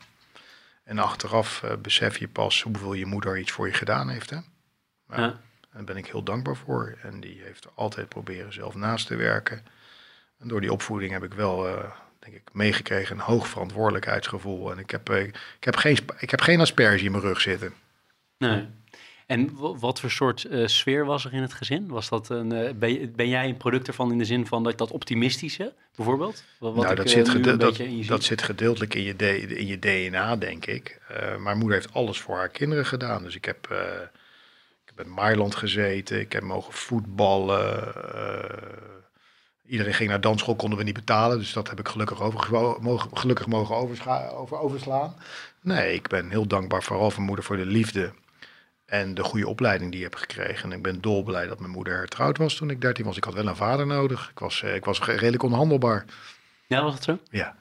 [0.84, 4.30] En achteraf eh, besef je pas hoeveel je moeder iets voor je gedaan heeft.
[4.30, 4.36] Hè?
[4.36, 5.24] Ja.
[5.24, 5.40] En
[5.72, 6.98] daar ben ik heel dankbaar voor.
[7.02, 9.66] En die heeft altijd proberen zelf naast te werken.
[10.40, 14.72] En door die opvoeding heb ik wel, eh, denk ik, meegekregen een hoog verantwoordelijkheidsgevoel.
[14.72, 17.74] En ik heb, eh, ik heb, geen, ik heb geen asperge in mijn rug zitten.
[18.38, 18.68] Nee.
[19.34, 21.88] En wa- wat voor soort eh, sfeer was er in het gezin?
[21.88, 22.74] Was dat een, eh,
[23.16, 26.44] ben, jij een product ervan in de zin van dat, dat optimistische, bijvoorbeeld?
[26.58, 29.16] Wat, nou, ik, dat, zit nu gede- een dat, dat zit gedeeltelijk in je,
[29.56, 31.00] in je DNA, denk ik.
[31.08, 33.24] Eh mijn moeder heeft alles voor haar kinderen gedaan.
[33.24, 33.68] Dus ik heb,
[34.86, 37.94] ik heb in Mailand gezeten, ik heb mogen voetballen.
[39.68, 41.38] iedereen ging naar dansschool, konden we niet betalen.
[41.38, 45.16] Dus dat heb ik gelukkig, over, mogen, gelukkig mogen over, overslaan.
[45.62, 48.14] Nee, ik ben heel dankbaar vooral voor moeder voor de liefde.
[48.94, 50.72] En de goede opleiding die ik heb gekregen.
[50.72, 53.18] En ik ben dolblij dat mijn moeder hertrouwd was toen ik 13 was.
[53.18, 54.30] Ik had wel een vader nodig.
[54.30, 56.06] Ik was, eh, ik was redelijk onhandelbaar.
[56.68, 57.20] Ja, was het zo?
[57.30, 57.56] Ja,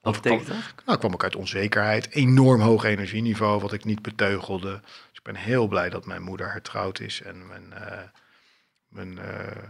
[0.00, 0.56] Wat betekent dat?
[0.56, 2.10] nou, ik kwam ook uit onzekerheid.
[2.10, 4.80] Enorm hoog energieniveau, wat ik niet beteugelde.
[4.82, 7.22] Dus ik ben heel blij dat mijn moeder hertrouwd is.
[7.22, 8.02] En mijn, eh,
[8.88, 9.62] mijn, eh,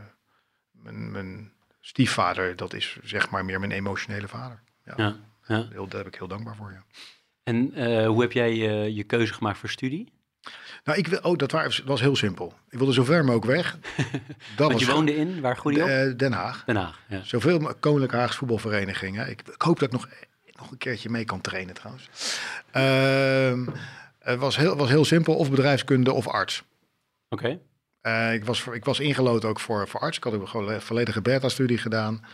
[0.70, 4.62] mijn, mijn stiefvader, dat is zeg maar meer mijn emotionele vader.
[4.84, 5.16] Ja, Ja,
[5.46, 5.66] ja.
[5.70, 6.84] Heel, daar heb ik heel dankbaar voor, ja.
[7.42, 7.56] En
[8.06, 8.56] hoe heb jij
[8.92, 10.20] je keuze gemaakt voor studie?
[10.84, 12.54] Nou, ik wil, oh, dat wa- was heel simpel.
[12.70, 13.78] Ik wilde zo ver mogelijk weg.
[14.56, 16.18] Dat Want je was woonde in, waar groeide je op?
[16.18, 16.64] Den Haag.
[16.64, 17.20] Den Haag, ja.
[17.24, 19.30] Zoveel Koninklijke Haagse voetbalverenigingen.
[19.30, 20.08] Ik, ik hoop dat ik nog,
[20.58, 22.08] nog een keertje mee kan trainen trouwens.
[22.70, 23.66] Ehm,
[24.18, 26.62] het was heel, was heel simpel, of bedrijfskunde of arts.
[27.28, 27.58] Oké.
[28.00, 30.16] Eh, ik, was, ik was ingelood ook voor, voor arts.
[30.16, 32.24] Ik had ook gewoon een volledige beta-studie gedaan.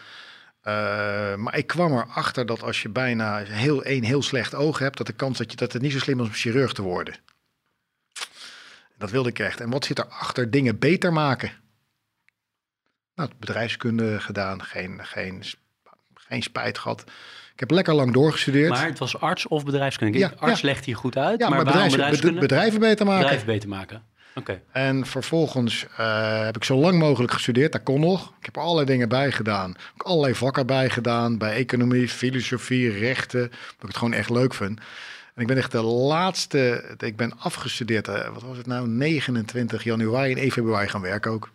[0.60, 4.96] Eh, maar ik kwam erachter dat als je bijna heel, één heel slecht oog hebt,
[4.96, 7.14] dat de kans dat, je, dat het niet zo slim is om chirurg te worden.
[8.98, 9.60] Dat wilde ik echt.
[9.60, 10.50] En wat zit erachter?
[10.50, 11.50] Dingen beter maken.
[13.14, 15.42] Nou, bedrijfskunde gedaan, geen, geen,
[16.14, 17.00] geen spijt gehad.
[17.52, 18.70] Ik heb lekker lang doorgestudeerd.
[18.70, 20.18] Maar het was arts of bedrijfskunde?
[20.18, 20.66] Ja, arts ja.
[20.66, 22.38] legt hier goed uit, ja, maar, bedrijfs- bedrijfskunde?
[22.40, 23.20] bed- bedrijven beter maken.
[23.22, 24.02] Bedrijven beter maken.
[24.34, 24.62] Oké.
[24.72, 27.72] En vervolgens eh, heb ik zo lang mogelijk gestudeerd.
[27.72, 28.32] Dat kon nog.
[28.38, 29.74] Ik heb er allerlei dingen bij gedaan.
[29.94, 31.38] Ook allerlei vakken bij gedaan.
[31.38, 33.40] Bij economie, filosofie, rechten.
[33.50, 34.80] Dat ik het gewoon echt leuk vind.
[35.38, 36.94] En ik ben echt de laatste...
[36.98, 38.08] Ik ben afgestudeerd.
[38.08, 38.88] eh, wat was het nou?
[38.88, 41.50] 29 januari en 1 februari gaan werken ook.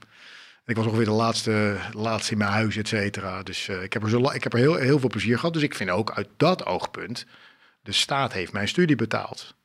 [0.66, 3.44] Ik was ongeveer de laatste, laatste in mijn huis, et cetera.
[3.44, 5.54] Dus eh, ik heb er, zo, ik heb er heel, heel veel plezier gehad.
[5.54, 7.26] Dus ik vind ook uit dat oogpunt...
[7.82, 9.56] De staat heeft mijn studie betaald.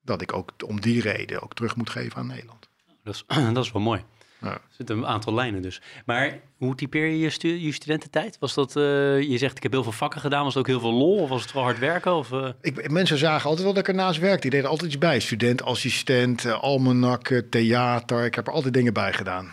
[0.00, 2.68] Dat ik ook om die reden ook terug moet geven aan Nederland.
[3.02, 4.04] Dat, is, dat is wel mooi.
[4.42, 4.50] Ja.
[4.50, 5.80] Er zitten een aantal lijnen dus.
[6.06, 8.36] Maar hoe typeer je je, stu- je studententijd?
[8.40, 8.82] Was dat, eh,
[9.22, 10.44] je zegt ik heb heel veel vakken gedaan.
[10.44, 12.14] Was het ook heel veel lol of was het vooral hard werken?
[12.14, 12.48] Of, eh?
[12.60, 14.40] Ik, mensen zagen altijd wel dat ik ernaast werkte.
[14.40, 15.20] Die deden altijd iets bij.
[15.20, 18.24] Student, assistent, eh, almanakken, theater.
[18.24, 19.50] Ik heb er altijd dingen bij gedaan.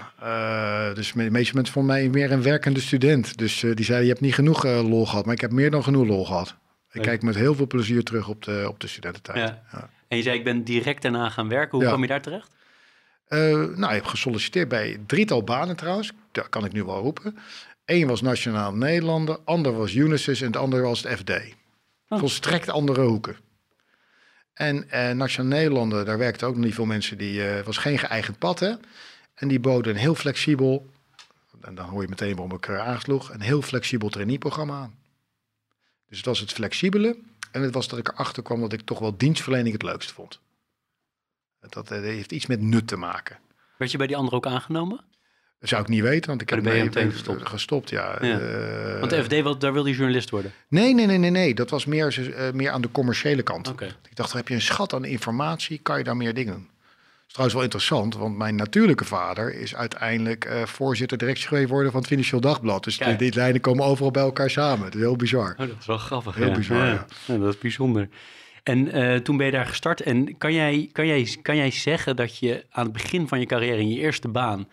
[0.93, 3.37] Dus de meeste mensen vonden mij meer een werkende student.
[3.37, 5.25] Dus die zeiden, je hebt niet genoeg lol gehad.
[5.25, 6.47] Maar ik heb meer dan genoeg lol gehad.
[6.89, 7.03] Ik Leuk.
[7.03, 9.37] kijk met heel veel plezier terug op de, op de studententijd.
[9.37, 9.63] Ja.
[9.71, 9.89] Ja.
[10.07, 11.77] En je zei ik ben direct daarna gaan werken.
[11.77, 12.55] Hoe kwam je daar terecht?
[13.29, 13.39] Eh,
[13.75, 16.11] nou, ik heb gesolliciteerd bij drietal banen trouwens.
[16.31, 17.37] Dat kan ik nu wel roepen.
[17.85, 21.31] Eén was Nationaal Nederlander, ander was Unisys en het andere was het FD.
[22.07, 22.19] Oh.
[22.19, 23.37] Volstrekt andere hoeken.
[24.53, 27.17] En eh, Nationaal Nederlander, daar werkten ook nog niet veel mensen.
[27.17, 28.73] Die eh, was geen geëigend pad, hè.
[29.33, 30.89] En die boden een heel flexibel,
[31.61, 34.95] en dan hoor je meteen waarom ik er aansloeg, een heel flexibel traineeprogramma aan.
[36.07, 37.17] Dus het was het flexibele
[37.51, 40.39] en het was dat ik erachter kwam dat ik toch wel dienstverlening het leukst vond.
[41.69, 43.37] Dat eh, heeft iets met nut te maken.
[43.77, 44.99] Werd je bij die andere ook aangenomen?
[45.59, 47.47] Dat zou ik niet weten, want ik Maar heb mee- meteen gestopt.
[47.47, 48.17] gestopt ja.
[48.21, 48.39] Ja.
[48.39, 50.51] Eh, Want de FD, wat, daar wilde je journalist worden.
[50.67, 51.53] Nee, nee, nee, nee, nee.
[51.55, 53.67] Dat was meer, eh, meer aan de commerciële kant.
[53.81, 56.67] Ik dacht, heb je een schat aan informatie, kan je daar meer dingen doen.
[56.69, 61.69] Dat is trouwens wel interessant, want mijn natuurlijke vader is uiteindelijk eh, voorzitter directie geweest
[61.69, 62.83] worden van het Financieel Dagblad.
[62.83, 64.83] Dus die, die lijnen komen overal bij elkaar samen.
[64.85, 65.51] Dat is heel bizar.
[65.51, 66.35] Oh, dat is wel grappig.
[66.35, 66.55] Heel ja.
[66.55, 67.05] bizar, ja.
[67.25, 68.09] Ja, dat is bijzonder.
[68.69, 70.01] En eh, toen ben je daar gestart.
[70.01, 73.45] En kan jij, kan, jij, kan jij zeggen dat je aan het begin van je
[73.45, 74.67] carrière in je eerste baan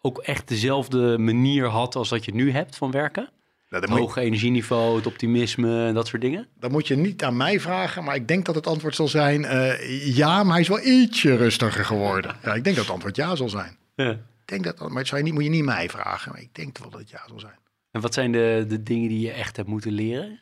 [0.00, 3.30] ook echt dezelfde manier had als dat je nu hebt van werken?
[3.68, 6.48] Nou, Het hoge energieniveau, het optimisme en dat soort dingen?
[6.58, 9.44] dat moet je niet aan mij vragen, maar ik denk dat het antwoord zal zijn
[9.44, 12.36] eh, ja, maar hij is wel ietsje rustiger geworden.
[12.42, 13.76] Ja, ik denk dat het antwoord ja zal zijn.
[13.94, 14.10] Ja.
[14.10, 16.54] Ik denk dat, maar het zou je niet, moet je niet mij vragen, maar ik
[16.54, 17.58] denk wel dat het ja zal zijn.
[17.90, 20.40] En wat zijn de, de dingen die je echt hebt moeten leren?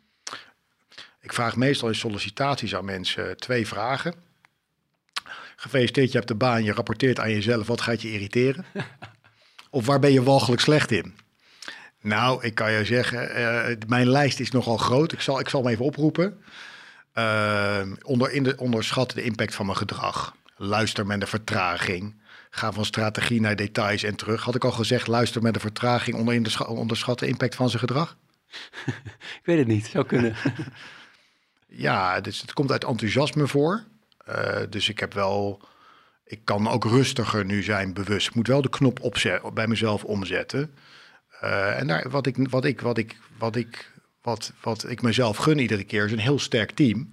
[1.21, 4.15] Ik vraag meestal in sollicitaties aan mensen twee vragen.
[5.57, 7.67] Gefeliciteerd, je hebt de baan, je rapporteert aan jezelf.
[7.67, 8.65] Wat gaat je irriteren?
[9.71, 11.15] Of waar ben je walgelijk slecht in?
[12.01, 15.13] Nou, ik kan je zeggen, eh, mijn lijst is nogal groot.
[15.13, 16.43] Ik zal, ik zal hem even oproepen.
[17.13, 20.37] Eh, onder, in de, onderschat de impact van mijn gedrag.
[20.57, 22.23] Luister met de vertraging.
[22.51, 24.43] Ga van strategie naar details en terug.
[24.43, 26.17] Had ik al gezegd, luister met de vertraging.
[26.17, 28.17] Onder, in de scha- onderschat de impact van zijn gedrag?
[29.41, 30.35] Ik weet het niet, zou kunnen.
[31.69, 33.85] Ja, dus het komt uit enthousiasme voor.
[34.25, 35.61] Eh, dus ik heb wel.
[36.25, 38.29] Ik kan ook rustiger nu zijn, bewust.
[38.29, 40.75] Ik moet wel de knop bij mezelf omzetten.
[41.41, 45.37] Eh, en daar, wat, ik, wat, ik, wat, ik, wat, ik, wat, wat ik mezelf
[45.37, 47.09] gun iedere keer is een heel sterk team.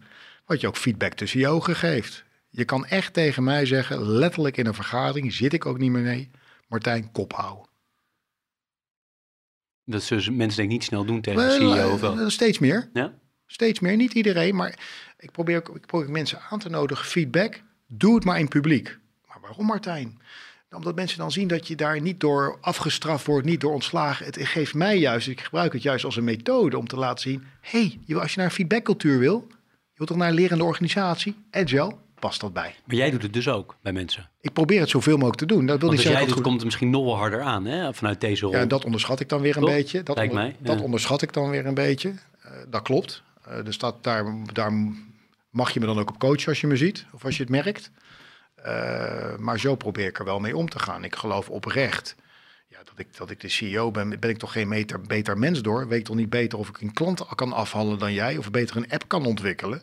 [0.45, 2.23] Wat je ook feedback tussen je ogen geeft.
[2.49, 6.01] Je kan echt tegen mij zeggen, letterlijk in een vergadering, zit ik ook niet meer
[6.01, 6.31] mee.
[6.67, 7.69] Martijn, kop houden.
[9.85, 12.19] Dat zullen mensen denk ik niet snel doen tegen een CEO of wel?
[12.19, 12.89] Eh, Steeds meer.
[12.93, 13.13] Ja?
[13.47, 14.79] Steeds meer, niet iedereen, maar
[15.19, 17.05] ik probeer, ook- ik probeer mensen aan te nodigen.
[17.05, 18.97] Feedback, doe het maar in publiek.
[19.27, 20.19] Maar waarom Martijn?
[20.75, 24.25] Omdat mensen dan zien dat je daar niet door afgestraft wordt, niet door ontslagen.
[24.25, 27.43] Het geeft mij juist, ik gebruik het juist als een methode om te laten zien...
[27.61, 29.55] hé, hey, als je naar een feedbackcultuur wil, je
[29.95, 32.75] wilt toch naar een lerende organisatie, agile, past dat bij.
[32.85, 34.29] Maar jij doet het dus ook bij mensen.
[34.41, 35.65] Ik probeer het zoveel mogelijk te doen.
[35.65, 37.93] Dat wil niet als jij zeggen doet, komt het misschien nog wel harder aan hè?
[37.93, 38.55] vanuit deze rol.
[38.55, 40.03] Ja, dat onderschat ik dan weer een beetje.
[40.03, 42.13] Dat, onder- mij, dat onderschat ik dan weer een beetje.
[42.41, 43.23] Eh, dat klopt.
[43.45, 44.73] Eh, dus dat, daar, daar
[45.49, 47.51] mag je me dan ook op coachen als je me ziet of als je het
[47.51, 47.91] merkt.
[48.55, 51.03] Eh, maar zo probeer ik er wel mee om te gaan.
[51.03, 52.15] Ik geloof oprecht
[52.67, 54.19] ja, dat, ik, dat ik de CEO ben.
[54.19, 55.87] Ben ik toch geen meter, beter mens door?
[55.87, 58.37] Weet ik toch niet beter of ik een klant kan afhandelen dan jij?
[58.37, 59.81] Of beter een app kan ontwikkelen?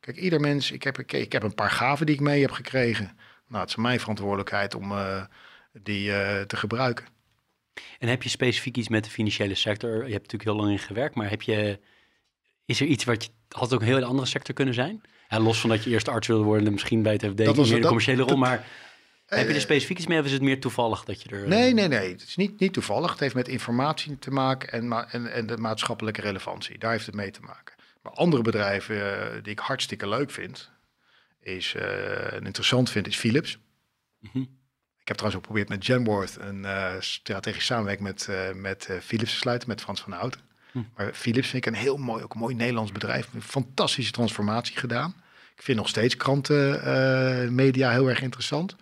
[0.00, 3.16] Kijk, ieder mens, ik heb, ik, heb een paar gaven die ik mee heb gekregen.
[3.46, 5.24] Nou, het is mijn verantwoordelijkheid om eh,
[5.72, 7.06] die eh, te gebruiken.
[7.98, 9.90] En heb je specifiek iets met de financiële sector?
[9.90, 11.80] Je hebt natuurlijk heel lang in gewerkt, maar heb je,
[12.68, 15.00] is er iets wat je, had ook een heel andere sector kunnen zijn?
[15.28, 17.70] Ja, los van dat je eerst arts wilde worden, misschien bij het FD, Dat was-
[17.70, 18.66] meer commerciële rol, maar
[19.26, 21.42] heb je er Eh, specifiek iets mee of is het meer toevallig dat je er...
[21.42, 22.10] eh, Nee, nee, nee.
[22.12, 23.10] Het is niet, niet toevallig.
[23.10, 26.78] Het heeft met informatie te maken en, ma- en, en de maatschappelijke relevantie.
[26.78, 27.74] Daar heeft het mee te maken.
[28.02, 30.70] Maar andere bedrijven eh, die ik hartstikke leuk vind,
[31.40, 31.74] is,
[32.30, 33.58] en interessant vind, is Philips.
[34.20, 34.38] Mhm.
[35.00, 39.36] Ik heb trouwens ook geprobeerd met Genworth een eh strategische samenwerking met, met Philips te
[39.36, 40.40] sluiten, met Frans van Houten.
[40.96, 43.28] Maar Philips vind ik een heel mooi, ook een mooi Nederlands bedrijf.
[43.34, 45.14] Een fantastische transformatie gedaan.
[45.56, 48.76] Ik vind nog steeds krantenmedia media heel erg interessant.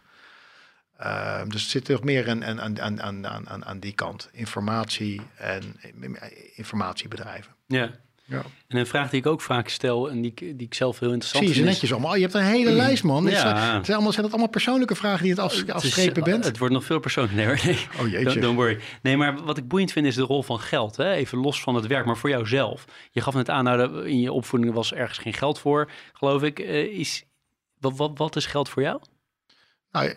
[0.96, 4.28] Ehm, dus het zit nog meer aan, aan, aan, aan, aan, aan die kant.
[4.32, 5.80] Informatie en
[6.54, 7.54] informatiebedrijven.
[7.66, 7.90] Ja.
[8.28, 8.42] Ja.
[8.66, 11.44] En een vraag die ik ook vaak stel en die, die ik zelf heel interessant
[11.44, 11.66] Zie je vind.
[11.66, 12.14] ze netjes allemaal.
[12.14, 12.76] Je hebt een hele mm.
[12.76, 13.24] lijst, man.
[13.24, 13.30] Ja.
[13.30, 16.44] Zijn, zijn, allemaal, zijn dat allemaal persoonlijke vragen die het afstrepen bent?
[16.44, 17.64] Het wordt nog veel persoonlijker.
[17.64, 17.86] Nee, nee.
[18.00, 18.40] Oh jeetje.
[18.40, 18.78] Don't, worry.
[19.02, 20.96] Nee, maar wat ik boeiend vind is de rol van geld.
[20.96, 21.12] Hè?
[21.12, 22.84] Even los van het werk, maar voor jouzelf.
[23.10, 26.58] Je gaf net aan, nou, in je opvoeding was ergens geen geld voor, geloof ik.
[26.58, 27.24] Uh, is,
[27.78, 29.00] wat, wat, wat is geld voor jou?
[29.90, 30.14] Nou,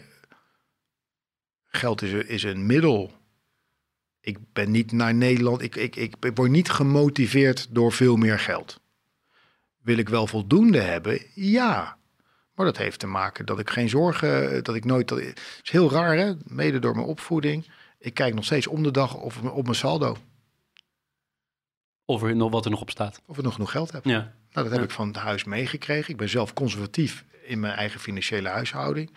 [1.66, 3.12] geld is, is een middel
[4.30, 5.62] ik ben niet naar Nederland.
[5.62, 8.80] Ik, ik, ik, word niet gemotiveerd door veel meer geld.
[9.82, 11.22] Wil ik wel voldoende hebben?
[11.34, 11.98] Ja.
[12.54, 15.08] Maar dat heeft te maken dat ik geen zorgen, dat ik nooit.
[15.08, 16.34] Dat, het is heel raar, hè?
[16.44, 17.72] Mede door mijn opvoeding.
[18.00, 20.18] Ik kijk nog steeds om de dag of, op mijn saldo.
[22.06, 23.22] Of er nog wat er nog op staat.
[23.26, 24.06] Of ik nog genoeg geld heb.
[24.06, 24.34] Ja.
[24.52, 26.12] Nou, dat heb ik van het huis meegekregen.
[26.12, 29.12] Ik ben zelf conservatief in mijn eigen financiële huishouding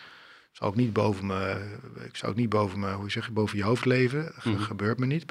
[0.53, 3.57] zou ik niet boven me, ik zou ook niet boven me, hoe zeg je, boven
[3.57, 4.33] je hoofd leven.
[4.45, 4.59] Mhm.
[4.59, 5.25] gebeurt me niet.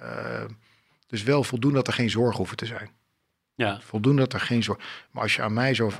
[0.00, 0.44] Uh,
[1.06, 2.90] dus wel voldoen dat er geen zorgen hoeven te zijn.
[3.54, 3.80] Ja.
[3.80, 4.78] Voldoen dat er geen zorg.
[5.10, 5.92] Maar als je aan mij zo,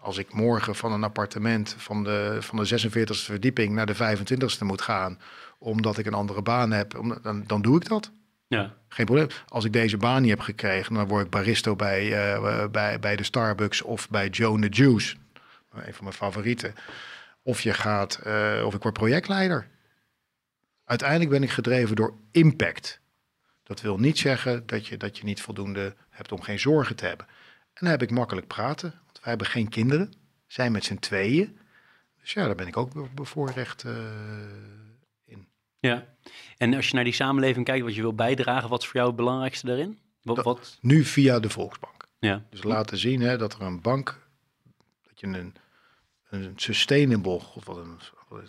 [0.00, 4.64] als ik morgen van een appartement van de, van de 46e verdieping naar de 25e
[4.64, 5.18] moet gaan,
[5.58, 8.10] omdat ik een andere baan heb, dan, dan doe ik dat.
[8.46, 8.74] Ja.
[8.88, 9.28] Geen probleem.
[9.48, 13.16] Als ik deze baan niet heb gekregen, dan word ik baristo bij, uh, bij, bij
[13.16, 15.16] de Starbucks of bij Joe the Juice.
[15.72, 16.74] Een van mijn favorieten.
[17.46, 19.68] Of je gaat, uh, of ik word projectleider.
[20.84, 23.00] Uiteindelijk ben ik gedreven door impact.
[23.62, 27.06] Dat wil niet zeggen dat je, dat je niet voldoende hebt om geen zorgen te
[27.06, 27.26] hebben.
[27.26, 30.12] En dan heb ik makkelijk praten, want wij hebben geen kinderen,
[30.46, 31.58] zijn met z'n tweeën.
[32.20, 33.92] Dus ja, daar ben ik ook bevoorrecht uh,
[35.24, 35.48] in.
[35.78, 36.06] Ja,
[36.56, 39.08] en als je naar die samenleving kijkt, wat je wil bijdragen, wat is voor jou
[39.08, 39.98] het belangrijkste daarin?
[40.22, 40.78] Wat, wat...
[40.80, 42.06] Nu via de Volksbank.
[42.18, 42.44] Ja.
[42.50, 44.20] Dus laten zien hè, dat er een bank,
[45.02, 45.54] dat je een
[46.42, 47.98] een sustainable, wat een,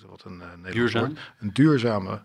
[0.07, 1.15] wat een uh, Duurzaam.
[1.39, 2.23] een duurzame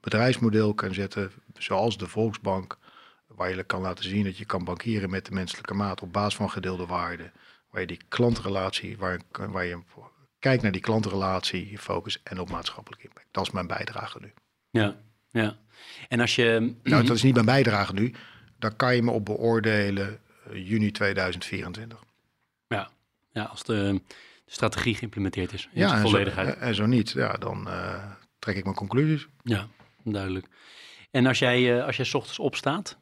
[0.00, 2.78] bedrijfsmodel kan zetten, zoals de Volksbank,
[3.26, 6.34] waar je kan laten zien dat je kan bankieren met de menselijke maat op basis
[6.34, 7.32] van gedeelde waarden,
[7.70, 9.78] waar je die klantrelatie, waar, waar je
[10.38, 13.26] kijkt naar die klantrelatie, je focus en op maatschappelijk impact.
[13.30, 14.32] Dat is mijn bijdrage nu.
[14.70, 14.96] Ja,
[15.30, 15.58] ja.
[16.08, 16.74] En als je...
[16.82, 18.14] Nou, dat is niet mijn bijdrage nu.
[18.58, 20.20] Daar kan je me op beoordelen
[20.50, 22.04] uh, juni 2024.
[22.68, 22.90] Ja,
[23.32, 24.00] ja als de
[24.50, 25.68] strategie geïmplementeerd is.
[25.72, 26.48] In ja, en volledigheid.
[26.48, 28.04] Zo, en zo niet, ja, dan uh,
[28.38, 29.28] trek ik mijn conclusies.
[29.42, 29.68] Ja,
[30.04, 30.46] duidelijk.
[31.10, 32.98] En als jij, uh, als jij s ochtends opstaat,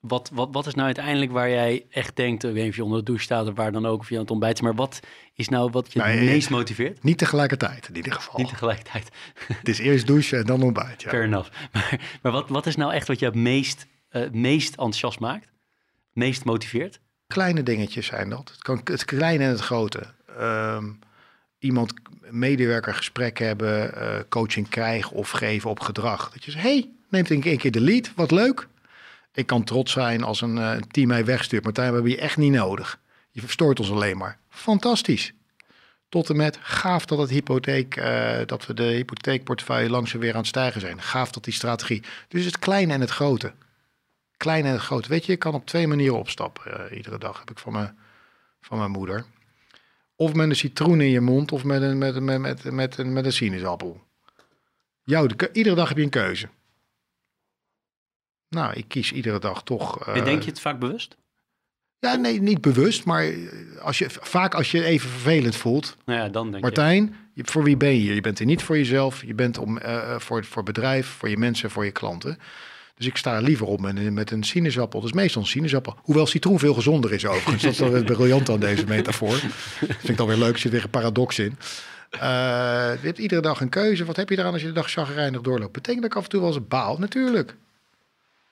[0.00, 2.84] wat, wat, wat is nou uiteindelijk waar jij echt denkt, ik weet niet of je
[2.84, 5.00] onder de douche staat of waar dan ook, of je aan het ontbijt maar wat
[5.34, 7.02] is nou wat je het meest motiveert?
[7.02, 8.38] Niet tegelijkertijd, in ieder geval.
[8.40, 9.08] Niet tegelijkertijd.
[9.58, 11.08] Het is eerst douchen en dan ontbijt, ja.
[11.08, 11.50] Fair enough.
[11.72, 15.48] Maar, maar wat, wat is nou echt wat je het meest, uh, meest enthousiast maakt?
[16.12, 17.00] Meest motiveert?
[17.26, 18.48] Kleine dingetjes zijn dat.
[18.48, 20.98] Het, kan, het kleine en het grote um,
[21.58, 21.92] iemand,
[22.30, 26.30] medewerker gesprek hebben, uh, coaching krijgen of geven op gedrag.
[26.32, 28.66] Dat je zegt, hey, neemt een keer de lead, wat leuk.
[29.32, 31.64] Ik kan trots zijn als een uh, team mij wegstuurt.
[31.64, 32.98] Martijn, we hebben je echt niet nodig.
[33.30, 34.38] Je verstoort ons alleen maar.
[34.48, 35.32] Fantastisch.
[36.08, 40.38] Tot en met gaaf dat, het hypotheek, uh, dat we de hypotheekportefeuille langzaam weer aan
[40.38, 41.02] het stijgen zijn.
[41.02, 42.02] Gaaf dat die strategie.
[42.28, 43.52] Dus het kleine en het grote.
[44.36, 45.08] Kleine en het grote.
[45.08, 47.38] Weet je, je kan op twee manieren opstappen iedere dag.
[47.38, 47.98] Heb ik van mijn,
[48.60, 49.24] van mijn moeder.
[50.16, 53.12] Of met een citroen in je mond of met een, met, met, met, met, een,
[53.12, 54.04] met een sinaasappel.
[55.02, 56.48] Jou, iedere dag heb je een keuze.
[58.48, 60.08] Nou, ik kies iedere dag toch.
[60.08, 61.16] Uh, denk je het vaak bewust?
[61.98, 63.32] Ja, nee, niet bewust, maar
[63.80, 65.96] als je, vaak als je even vervelend voelt.
[66.04, 67.44] Nou ja, dan denk Martijn, je.
[67.44, 68.14] voor wie ben je?
[68.14, 71.36] Je bent er niet voor jezelf, je bent om, uh, voor, voor bedrijf, voor je
[71.36, 72.38] mensen, voor je klanten.
[72.96, 75.00] Dus ik sta liever op met, met een sinaasappel.
[75.00, 75.96] Dat is meestal een sinaasappel.
[76.02, 77.62] Hoewel citroen veel gezonder is overigens.
[77.62, 79.40] dat is wel briljant aan deze metafoor.
[79.80, 80.52] Dat vind ik dan weer leuk.
[80.52, 81.56] Er zit weer een paradox in.
[82.14, 84.04] Uh, je hebt iedere dag een keuze.
[84.04, 85.72] Wat heb je eraan als je de dag chagrijnig doorloopt?
[85.72, 86.98] Betekent dat ik af en toe wel eens baal?
[86.98, 87.56] Natuurlijk.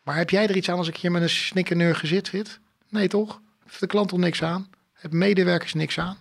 [0.02, 2.61] Maar heb jij er iets aan als ik hier met een snikkerneur gezit zit?
[2.88, 3.40] Nee toch?
[3.66, 4.68] Heeft de klant al niks aan?
[4.92, 6.16] Hebben medewerkers niks aan?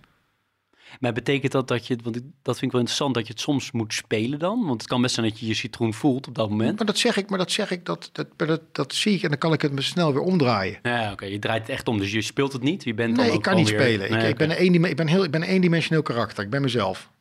[0.99, 3.71] Maar betekent dat dat je, want dat vind ik wel interessant, dat je het soms
[3.71, 4.65] moet spelen dan?
[4.65, 6.77] Want het kan best zijn dat je je citroen voelt op dat moment.
[6.77, 9.29] Maar dat zeg ik, maar dat zeg ik, dat, dat, dat, dat zie ik en
[9.29, 10.79] dan kan ik het me snel weer omdraaien.
[10.83, 12.83] Ja, oké, je draait het echt om, dus je speelt het niet?
[12.83, 14.11] Je bent nee, ik kan niet spelen.
[14.11, 17.11] ik, ik, ben een ik, ben heel, ik ben een eendimensioneel karakter, ik ben mezelf.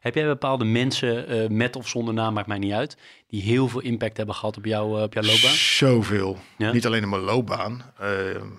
[0.00, 2.96] Heb jij bepaalde mensen, uh, met of zonder naam, maakt mij niet uit,
[3.28, 5.52] die heel veel impact hebben gehad op, jou, uh, op jouw loopbaan?
[5.52, 6.38] Zoveel.
[6.56, 7.82] Niet alleen op mijn loopbaan.
[8.02, 8.08] Uh,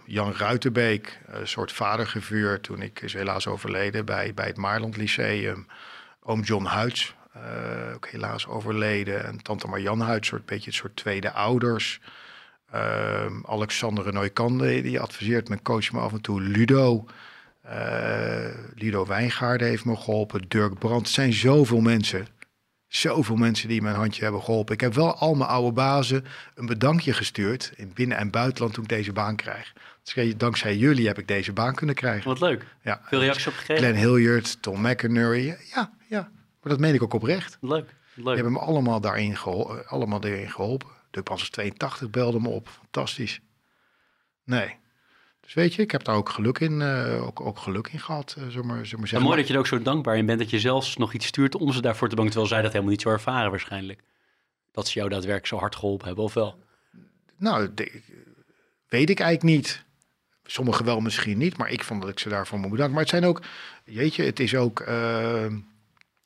[0.05, 5.68] Jan Ruitenbeek, een soort vadergevuur toen ik is helaas overleden bij, bij het Maarland Lyceum.
[6.24, 7.16] Oom John Huids,
[7.95, 9.26] ook helaas overleden.
[9.26, 11.99] En tante Marjan Huids, soort beetje het soort tweede ouders.
[12.72, 16.41] Ehm, Alexander Nooikande, die adviseert me, coach me af en toe.
[16.41, 17.05] Ludo,
[17.66, 18.45] uh,
[18.76, 20.41] Ludo Wijngaarden heeft me geholpen.
[20.47, 21.05] Dirk Brandt.
[21.05, 22.28] Het zijn zoveel mensen.
[22.88, 24.74] Zoveel mensen die mijn handje hebben geholpen.
[24.74, 28.84] Ik heb wel al mijn oude bazen een bedankje gestuurd in binnen- en buitenland toen
[28.84, 29.74] ik deze baan krijg.
[30.03, 32.28] Dus dankzij jullie heb ik deze baan kunnen krijgen.
[32.28, 32.66] Wat leuk.
[32.82, 33.01] Ja.
[33.03, 33.53] Veel reacties op?
[33.53, 35.57] Glenn Hilliard, Tom McInerney.
[35.74, 36.30] Ja, ja.
[36.61, 37.57] Maar dat meen ik ook oprecht.
[37.61, 37.93] Leuk.
[38.13, 38.26] Leuk.
[38.26, 39.88] Die hebben me allemaal daarin geholpen.
[39.88, 40.89] Allemaal erin geholpen.
[41.11, 42.70] De Panzers 82 belde me op.
[42.70, 43.39] Fantastisch.
[44.43, 44.76] Nee.
[45.46, 48.36] Dus weet je, ik heb daar ook geluk in, uh, ook, ook geluk in gehad,
[48.38, 49.28] uh, zullen maar, zullen maar zeggen.
[49.28, 51.56] mooi dat je er ook zo dankbaar in bent dat je zelfs nog iets stuurt
[51.56, 54.02] om ze daarvoor te bedanken, terwijl zij dat helemaal niet zo ervaren waarschijnlijk.
[54.72, 56.64] Dat ze jou daadwerkelijk zo hard geholpen hebben, of wel?
[57.38, 58.02] Nou, de,
[58.88, 59.84] weet ik eigenlijk niet.
[60.43, 62.93] Sommigen wel, misschien niet, maar ik vond dat ik ze daarvoor moet bedanken.
[62.93, 63.41] Maar het zijn ook,
[63.84, 65.46] jeetje, het is ook, uh,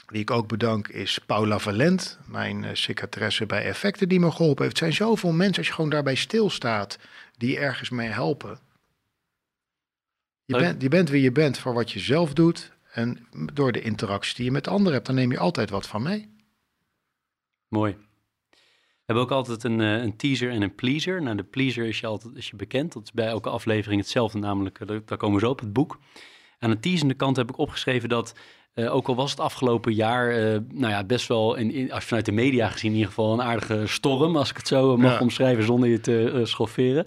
[0.06, 4.64] wie ik ook bedank, is Paula Valent, mijn uh, secretaresse bij Effecten, die me geholpen
[4.64, 4.80] heeft.
[4.80, 6.98] Het zijn zoveel mensen, als je gewoon daarbij stilstaat,
[7.38, 8.60] die ergens mee helpen.
[10.58, 12.72] Je, bent, je bent wie je bent voor wat je zelf doet.
[12.92, 16.04] En door de interactie die je met anderen hebt, dan neem je altijd wat van
[16.04, 16.30] mee.
[17.68, 17.96] Mooi.
[18.50, 21.22] We hebben ook altijd een, uh, een teaser en een pleaser.
[21.22, 22.94] Nou, de pleaser is je altijd is je bekend.
[22.94, 26.00] Dat is bij elke aflevering hetzelfde, namelijk, uh, daar komen we zo op, het boek.
[26.60, 28.34] Aan de teasende kant heb ik opgeschreven dat,
[28.76, 32.08] uh, ook al was het afgelopen jaar, nou ja, best wel, in, in, als je
[32.08, 35.12] vanuit de media gezien in ieder geval, een aardige storm, als ik het zo mag
[35.12, 35.20] ja.
[35.20, 37.06] omschrijven zonder je te schofferen.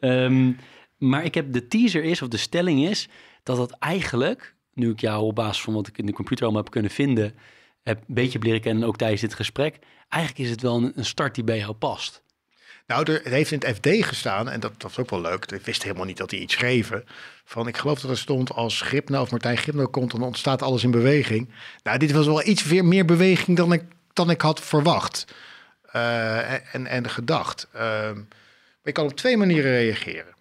[0.00, 0.56] Um,
[1.00, 3.08] maar ik heb de teaser is, of de stelling is,
[3.42, 6.62] dat dat eigenlijk, nu ik jou op basis van wat ik in de computer allemaal
[6.62, 7.34] heb kunnen vinden,
[7.82, 9.78] heb een beetje leren kennen, ook tijdens dit gesprek,
[10.08, 12.22] eigenlijk is het wel een, start die bij jou past.
[12.86, 15.44] Nou, er, heeft in het FD gestaan, en dat, dat was ook wel leuk.
[15.50, 17.04] Ik wist helemaal niet dat hij iets schreven.
[17.44, 20.84] Van, ik geloof dat er stond als Gripno of Martijn Gripno komt, dan ontstaat alles
[20.84, 21.48] in beweging.
[21.82, 23.82] Nou, dit was wel iets weer meer beweging dan ik,
[24.12, 25.24] dan ik had verwacht
[25.96, 27.68] uh, en, en gedacht.
[27.74, 30.34] Uh, maar je kan op twee manieren reageren.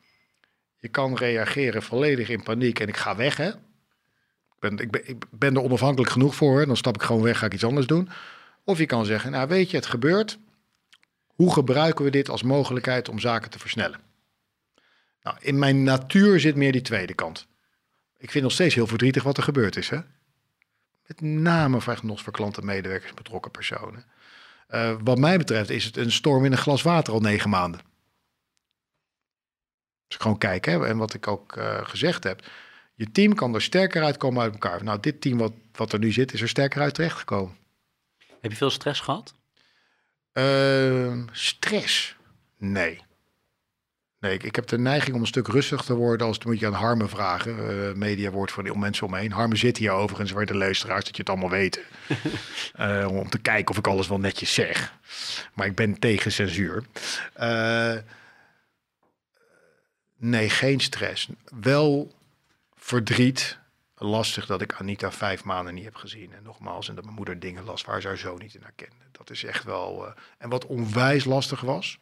[0.79, 3.37] Je kan reageren volledig in paniek en ik ga weg.
[3.37, 3.49] Hè?
[3.49, 6.59] Ik, ben, ik, ben, er onafhankelijk genoeg voor.
[6.59, 6.65] Hè?
[6.65, 8.09] Dan stap ik gewoon weg, ga ik iets anders doen.
[8.63, 10.39] Of je kan zeggen, nou weet je, het gebeurt.
[11.27, 13.99] Hoe gebruiken we dit als mogelijkheid om zaken te versnellen?
[15.23, 17.47] Nou, in mijn natuur zit meer die tweede kant.
[18.17, 19.89] Ik vind nog steeds heel verdrietig wat er gebeurd is.
[19.89, 19.99] Hè?
[21.05, 24.05] Met name nog voor klanten, medewerkers, betrokken personen.
[24.69, 27.81] Uh, wat mij betreft is het een storm in een glas water al negen maanden.
[30.09, 30.71] Dus gewoon kijken.
[30.71, 30.87] Hè?
[30.87, 32.43] En wat ik ook uh, gezegd heb.
[32.95, 34.83] Je team kan er sterker uitkomen uit elkaar.
[34.83, 37.57] Nou, dit team wat, wat er nu zit, is er sterker uit terechtgekomen.
[38.41, 39.33] Heb je veel stress gehad?
[40.33, 42.15] Uh, stress?
[42.57, 43.01] Nee.
[44.19, 46.27] Nee, ik, ik, heb de neiging om een stuk rustig te worden.
[46.27, 47.57] Als moet je aan Harme vragen.
[47.57, 49.31] Uh, media wordt voor de mensen om me heen.
[49.31, 51.81] Harme zit hier overigens, waar de luisteraars dat je het allemaal weten.
[52.79, 54.93] uh, om te kijken of ik alles wel netjes zeg.
[55.53, 56.83] Maar ik ben tegen censuur.
[57.39, 57.95] Uh,
[60.19, 61.29] Nee, geen stress.
[61.61, 62.15] Wel
[62.75, 63.57] verdriet.
[63.95, 66.33] Lastig dat ik Anita vijf maanden niet heb gezien.
[66.33, 69.05] En nogmaals, en dat mijn moeder dingen las waar haar zo niet in herkende.
[69.11, 70.05] Dat is echt wel...
[70.05, 71.97] Uh, en wat onwijs lastig was,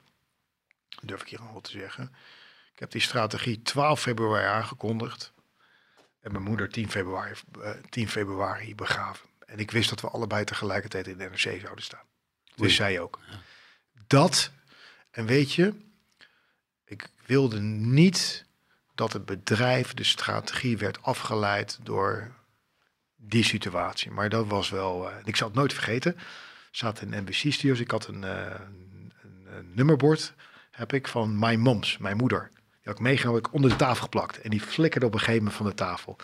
[1.01, 2.15] durf ik hier al te zeggen.
[2.73, 5.33] Ik heb die strategie 12 februari aangekondigd.
[6.19, 9.29] En mijn moeder 10 februari, uh, 10 februari begraven.
[9.45, 12.05] En ik wist dat we allebei tegelijkertijd in de NRC zouden staan.
[12.55, 13.19] Dus zij ook.
[13.29, 13.39] Ja.
[14.07, 14.51] Dat,
[15.11, 15.73] en weet je,
[17.27, 18.45] wilde niet
[18.95, 22.31] dat het bedrijf, de strategie werd afgeleid door
[23.15, 24.11] die situatie.
[24.11, 26.17] Maar dat was wel, uh, ik zal het nooit vergeten.
[26.71, 29.13] Zat in NBC-studios, ik had een, uh, een,
[29.45, 30.33] een, nummerbord,
[30.71, 32.51] heb ik, van My Moms, mijn moeder.
[32.53, 34.41] Die had ik meegenomen, ik onder de tafel geplakt.
[34.41, 36.15] En die flikkerde op een gegeven moment van de tafel.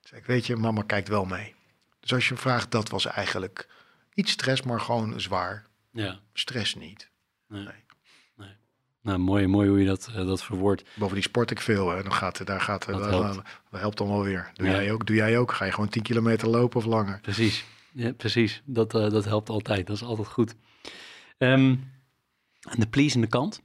[0.00, 1.54] Dus ik weet je, mama kijkt wel mee.
[2.00, 3.68] Dus als je vraagt, dat was eigenlijk
[4.14, 5.66] niet stress, maar gewoon zwaar.
[5.92, 6.20] Ja.
[6.32, 7.10] Stress niet.
[7.48, 7.62] Nee.
[7.62, 7.84] nee.
[9.02, 10.84] Nou, mooi, mooi hoe je dat, uh, dat verwoordt.
[10.94, 11.90] Bovendien sport ik veel.
[11.90, 12.02] Hè.
[12.02, 13.42] Dan gaat, daar gaat, dat, dat, helpt.
[13.70, 14.50] dat helpt dan wel weer.
[14.54, 14.72] Doe, ja.
[14.72, 15.52] jij ook, doe jij ook?
[15.52, 17.18] Ga je gewoon 10 kilometer lopen of langer?
[17.20, 18.62] Precies, ja, precies.
[18.64, 19.86] Dat, uh, dat helpt altijd.
[19.86, 20.54] Dat is altijd goed.
[21.38, 21.90] Um,
[22.60, 23.62] aan de pleasende kant.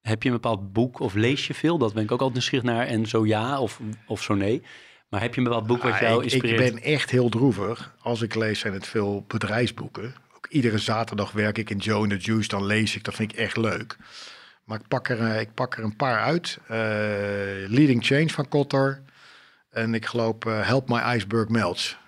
[0.00, 1.78] Heb je een bepaald boek of lees je veel?
[1.78, 2.86] Dat ben ik ook altijd nieuwsgierig naar.
[2.86, 4.62] En zo ja of, of zo nee.
[5.08, 6.60] Maar heb je een bepaald boek wat jou inspireert?
[6.60, 7.94] Ik ben echt heel droevig.
[8.00, 10.14] Als ik lees zijn het veel bedrijfsboeken.
[10.36, 12.48] Ook iedere zaterdag werk ik in Joe and the Juice.
[12.48, 13.04] Dan lees ik.
[13.04, 13.96] Dat vind ik echt leuk.
[14.68, 16.58] Maar ik pak er, ik pak er een paar uit.
[16.62, 16.68] Uh,
[17.68, 19.02] Leading Change van Kotter.
[19.70, 21.98] En ik geloof uh, Help My Iceberg Melts.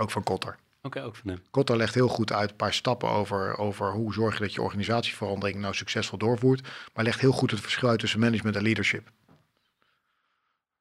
[0.00, 0.50] Ook van Kotter.
[0.50, 1.42] Oké, okay, ook van hem.
[1.50, 4.62] Kotter legt heel goed uit een paar stappen over, over hoe zorg je dat je
[4.62, 6.68] organisatieverandering nou succesvol doorvoert.
[6.94, 9.10] Maar legt heel goed het verschil uit tussen management en leadership.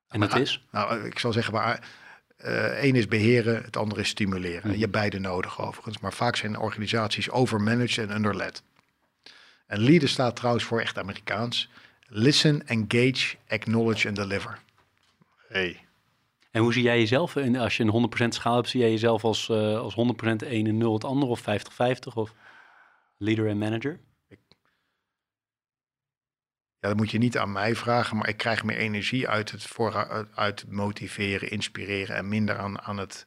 [0.08, 0.66] En dat is?
[0.72, 1.88] Nou, ik zal zeggen, maar
[2.46, 4.68] uh, één is beheren, het andere is stimuleren.
[4.68, 4.74] Mm.
[4.74, 6.00] Je hebt beide nodig overigens.
[6.00, 8.64] Maar vaak zijn organisaties overmanaged en underled.
[9.72, 11.70] En leader staat trouwens voor echt Amerikaans.
[12.08, 14.60] Listen, engage, acknowledge and deliver.
[15.48, 15.86] Hey.
[16.52, 17.36] En hoe zie jij jezelf?
[17.36, 20.68] In, als je een 100% schaal hebt, zie jij jezelf als, uh, als 100% 1
[20.68, 21.44] en 0 het andere of 50-50
[22.14, 22.34] of
[23.18, 24.00] leader en manager?
[26.80, 29.64] Ja, dat moet je niet aan mij vragen, maar ik krijg meer energie uit het,
[29.64, 33.26] voor, uit motiveren, inspireren en minder aan, aan, het,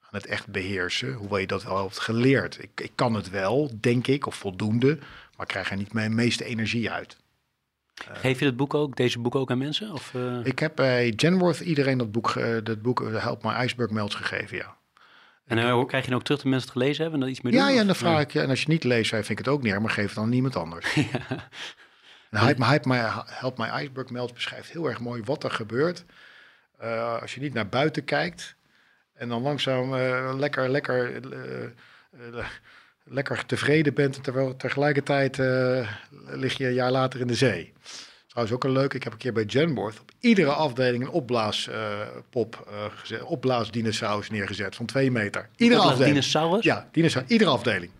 [0.00, 1.12] aan het echt beheersen.
[1.12, 2.62] Hoewel je dat wel hebt geleerd.
[2.62, 4.98] Ik, ik kan het wel, denk ik, of voldoende,
[5.36, 7.16] maar krijg er niet mijn meeste energie uit.
[7.94, 9.92] Geef je dat boek ook, deze boek ook aan mensen?
[9.92, 10.44] Of, uh...
[10.44, 14.56] Ik heb bij Genworth iedereen dat boek, uh, dat boek Help My Iceberg Melts gegeven,
[14.56, 14.76] ja.
[15.44, 17.44] En uh, krijg je dan ook terug de mensen het gelezen hebben en dat iets
[17.44, 17.74] meer ja, doen?
[17.74, 19.62] Ja, en dan vraag ik je, en als je niet leest, vind ik het ook
[19.62, 20.94] niet maar geef het dan niemand anders.
[20.94, 21.04] ja.
[22.30, 26.04] En Help, Help, My, Help My Iceberg Melts beschrijft heel erg mooi wat er gebeurt
[27.20, 28.56] als je niet naar buiten kijkt
[29.14, 29.94] en dan langzaam
[30.38, 31.22] lekker, lekker
[33.04, 35.88] lekker tevreden bent, terwijl tegelijkertijd uh,
[36.26, 37.72] lig je een jaar later in de zee.
[38.26, 42.66] Trouwens ook een leuk, ik heb een keer bij Genworth op iedere afdeling een opblaaspop,
[42.68, 45.48] uh, uh, gezet, opblaasdinosaurus neergezet van twee meter.
[45.56, 46.14] Iedere afdeling.
[46.14, 46.64] dinosaurus?
[46.64, 47.90] Ja, dinosaurus, iedere afdeling.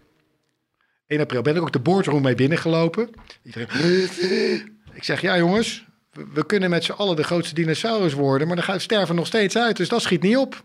[1.06, 3.10] 1 april ben ik ook de boardroom mee binnengelopen.
[3.42, 3.68] Iedereen,
[4.92, 8.56] ik zeg, ja jongens, we, we kunnen met z'n allen de grootste dinosaurus worden, maar
[8.56, 10.64] dan gaat sterven nog steeds uit, dus dat schiet niet op.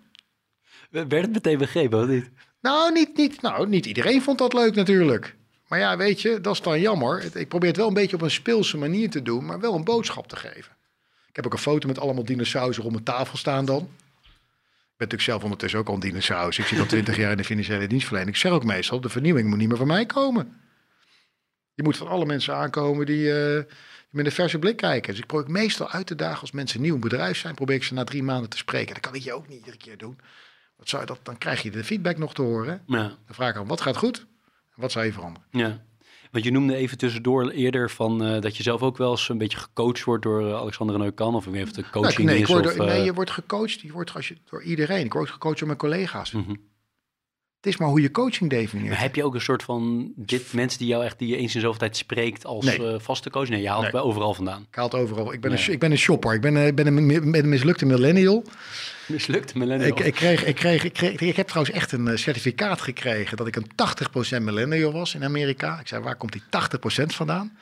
[0.90, 2.30] Werd het meteen begrepen, of niet?
[2.62, 5.36] Nou niet, niet, nou, niet iedereen vond dat leuk natuurlijk.
[5.68, 7.38] Maar ja, weet je, dat is dan jammer.
[7.38, 9.84] Ik probeer het wel een beetje op een speelse manier te doen, maar wel een
[9.84, 10.78] boodschap te geven.
[11.28, 13.80] Ik heb ook een foto met allemaal dinosaurussen rond mijn tafel staan dan.
[13.80, 16.58] Ik ben natuurlijk zelf ondertussen ook al een dinosaurus.
[16.58, 18.36] Ik zit al twintig jaar in de financiële dienstverlening.
[18.36, 20.62] Ik zeg ook meestal, de vernieuwing moet niet meer van mij komen.
[21.74, 23.66] Je moet van alle mensen aankomen die, die
[24.10, 25.12] met een verse blik kijken.
[25.12, 27.94] Dus ik probeer meestal uit te dagen als mensen nieuw bedrijf zijn, probeer ik ze
[27.94, 28.94] na drie maanden te spreken.
[28.94, 30.20] Dat kan ik je ook niet iedere keer doen.
[30.80, 32.82] Wat zou je dat, dan krijg je de feedback nog te horen.
[32.88, 32.98] Ja.
[32.98, 34.26] Dan vraag ik dan, wat gaat goed?
[34.76, 35.48] Wat zou je veranderen?
[35.52, 35.82] Ja.
[36.32, 39.38] Want je noemde even tussendoor eerder van uh, dat je zelf ook wel eens een
[39.38, 41.36] beetje gecoacht wordt door uh, Alexander Neukan.
[41.36, 42.48] Of even de coaching nee, nee, is.
[42.50, 42.80] Word, of, uh...
[42.80, 43.82] nee, uh, je wordt gecoacht.
[43.82, 45.06] Je wordt als je, door iedereen.
[45.06, 46.32] Ik word gecoacht door mijn collega's.
[46.32, 46.68] Mm -hmm.
[47.56, 48.90] Het is maar hoe je coaching definieert.
[48.90, 51.56] Maar heb je ook een soort van dit, mensen die jou echt die je eens
[51.56, 53.00] in zoveel tijd spreekt als nee.
[53.00, 53.50] vaste coach?
[53.50, 53.92] Nee, je haalt nee.
[53.92, 54.66] bij overal vandaan.
[54.70, 55.34] Ik haal het overal.
[55.34, 55.66] Ik ben, nee.
[55.66, 56.34] een, ik ben een shopper.
[56.34, 58.44] Ik ben, ik ben een, een mislukte millennial.
[59.10, 59.90] Mislukte millennial.
[59.90, 63.48] Ik, ik, kreeg, ik, kreeg, ik, kreeg, ik heb trouwens echt een certificaat gekregen dat
[63.48, 63.72] ik een
[64.40, 65.80] 80% millennial was in Amerika.
[65.80, 66.44] Ik zei, waar komt die
[67.02, 67.58] 80% vandaan?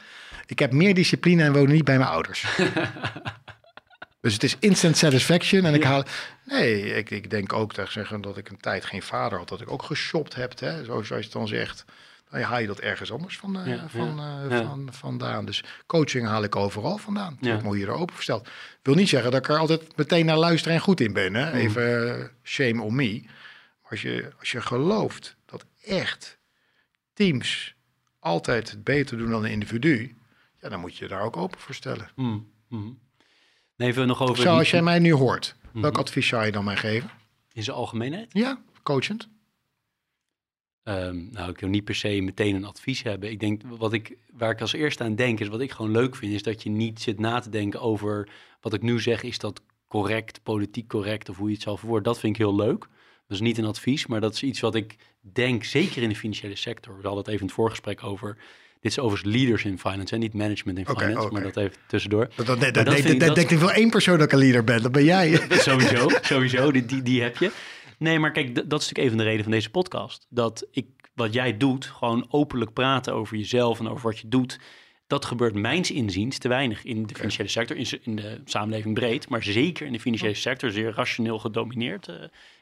[0.45, 2.45] Ik heb meer discipline en woon niet bij mijn ouders.
[4.21, 5.65] dus het is instant satisfaction.
[5.65, 6.03] En ik haal.
[6.43, 9.49] Nee, ik, ik denk ook dat, zeggen, dat ik een tijd geen vader had.
[9.49, 10.59] Dat ik ook geshopt heb.
[10.59, 11.85] Hè, zoals je het dan zegt.
[12.29, 14.63] Dan haal je dat ergens anders van, uh, ja, van, uh, ja.
[14.63, 15.45] van, vandaan.
[15.45, 17.37] Dus coaching haal ik overal vandaan.
[17.41, 17.55] Ja.
[17.55, 18.49] Ik moet je er open versteld.
[18.81, 21.33] wil niet zeggen dat ik er altijd meteen naar luister en goed in ben.
[21.33, 21.49] Hè?
[21.49, 21.55] Mm.
[21.55, 23.21] Even uh, shame on me.
[23.81, 26.37] Maar als je, als je gelooft dat echt
[27.13, 27.75] teams
[28.19, 30.15] altijd het beter doen dan een individu.
[30.61, 32.09] Ja, dan moet je daar ook open voor stellen.
[32.15, 32.51] Mm.
[32.69, 32.99] Mm.
[33.77, 34.43] Even nog over.
[34.43, 37.09] Zoals jij mij nu hoort, welk advies zou je dan mij geven?
[37.51, 38.27] In zijn algemeenheid?
[38.33, 39.29] Ja, coachend.
[40.87, 43.31] Um, nou, ik wil niet per se meteen een advies hebben.
[43.31, 46.15] Ik denk, wat ik, waar ik als eerste aan denk, is wat ik gewoon leuk
[46.15, 48.29] vind, is dat je niet zit na te denken over
[48.61, 52.03] wat ik nu zeg, is dat correct, politiek correct of hoe je het zal verwoorden.
[52.03, 52.79] Dat vind ik heel leuk.
[53.27, 56.15] Dat is niet een advies, maar dat is iets wat ik denk, zeker in de
[56.15, 56.95] financiële sector.
[56.95, 58.37] We hadden het even in het voorgesprek over.
[58.81, 62.27] Dit is overigens leaders in finance en niet management in finance, maar dat even tussendoor.
[62.35, 62.85] Dat, dat, dat,
[63.19, 64.81] dat, denkt wel één persoon dat ik een leader ben.
[64.81, 65.41] Dat ben jij.
[65.51, 67.51] sowieso, sowieso, die, die, die heb je.
[67.97, 70.25] Nee, maar kijk, dat is natuurlijk even de reden van deze podcast.
[70.29, 74.59] Dat ik, wat jij doet, gewoon openlijk praten over jezelf en over wat je doet.
[75.07, 79.29] Dat gebeurt mijns inziens te weinig in de financiële sector, in, de samenleving breed.
[79.29, 82.07] Maar zeker in de financiële sector, zeer rationeel gedomineerd.
[82.07, 82.15] eh,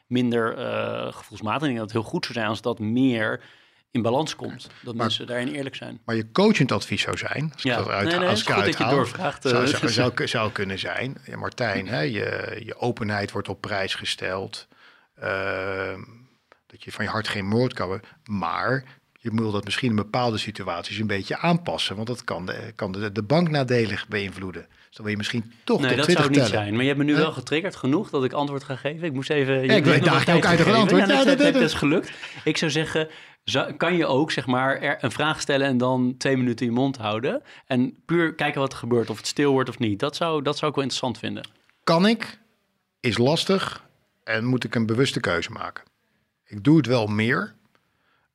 [0.06, 1.60] minder eh gevoelsmatig.
[1.62, 3.40] Ik denk dat het heel goed zou zijn als dat meer
[3.90, 4.70] in balans komt.
[4.82, 6.00] Dat mensen daarin eerlijk zijn.
[6.04, 7.76] Maar je coachend advies zou zijn, als ik Ja.
[7.76, 9.50] dat uit, Nee, nee, als ik dat je doorvraagt, eh.
[9.50, 11.16] zou, zou, zou, zou kunnen zijn.
[11.24, 14.68] Ja, Martijn, hè, je, je openheid wordt op prijs gesteld.
[15.20, 16.00] Ehm,
[16.66, 18.08] dat je van je hart geen moord kan hebben.
[18.24, 21.96] Maar je moet dat misschien in bepaalde situaties een beetje aanpassen.
[21.96, 24.62] Want dat kan de, kan de, de bank nadelig beïnvloeden.
[24.68, 26.62] Dus dan wil je misschien toch Nee, tot dat 20 zou niet tellen.
[26.64, 26.72] zijn.
[26.74, 27.20] Maar je hebt me nu Huh?
[27.22, 29.06] wel getriggerd genoeg dat ik antwoord ga geven.
[29.06, 29.62] Ik moest even...
[29.64, 31.06] ik hebt weet daar ook uit een antwoord.
[31.06, 32.10] Ja, Ja, dat, dat- dat, dat- dat is gelukt.
[32.44, 33.08] Ik zou zeggen,
[33.44, 36.72] zou- kan je ook zeg maar er een vraag stellen en dan twee minuten je
[36.72, 37.42] mond houden.
[37.66, 39.98] En puur kijken wat er gebeurt, of het stil wordt of niet.
[39.98, 41.48] Dat zou, dat zou ik wel interessant vinden.
[41.84, 42.38] Kan ik,
[43.00, 43.84] is lastig
[44.26, 45.84] en moet ik een bewuste keuze maken.
[46.44, 47.54] Ik doe het wel meer.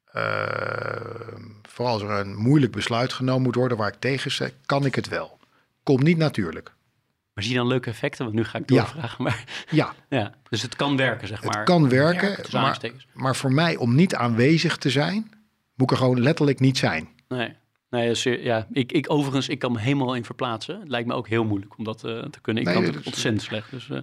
[0.06, 4.86] Eh, vooral als er een moeilijk besluit genomen moet worden waar ik tegen zeg, kan
[4.86, 5.40] ik het wel.
[5.84, 6.74] Komt niet natuurlijk.
[7.34, 8.24] Maar zie je dan leuke effecten?
[8.26, 8.76] Want nu ga ik Ja.
[8.76, 9.24] doorvragen.
[9.24, 11.56] Maar, Ja, ja, dus het kan werken, zeg maar.
[11.56, 12.80] het kan werken, maar,
[13.14, 15.32] maar voor mij om niet aanwezig te zijn,
[15.76, 17.10] moet ik er gewoon letterlijk niet zijn.
[17.28, 17.54] Nee.
[17.90, 20.80] Nee, dus, ja, ik, ik overigens, ik kan me helemaal in verplaatsen.
[20.80, 22.64] Het lijkt me ook heel moeilijk om dat eh, te kunnen.
[22.64, 23.72] Ik Nee, kan het ontzettend slecht.
[23.72, 23.98] Dus eh,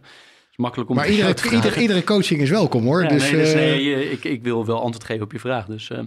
[0.58, 3.02] makkelijk om Maar iedere, te iedere, iedere coaching is welkom hoor.
[3.02, 5.38] Ja, dus, nee, dus eh, nee, eh, ik, ik wil wel antwoord geven op je
[5.38, 5.66] vraag.
[5.66, 5.98] Dus, eh,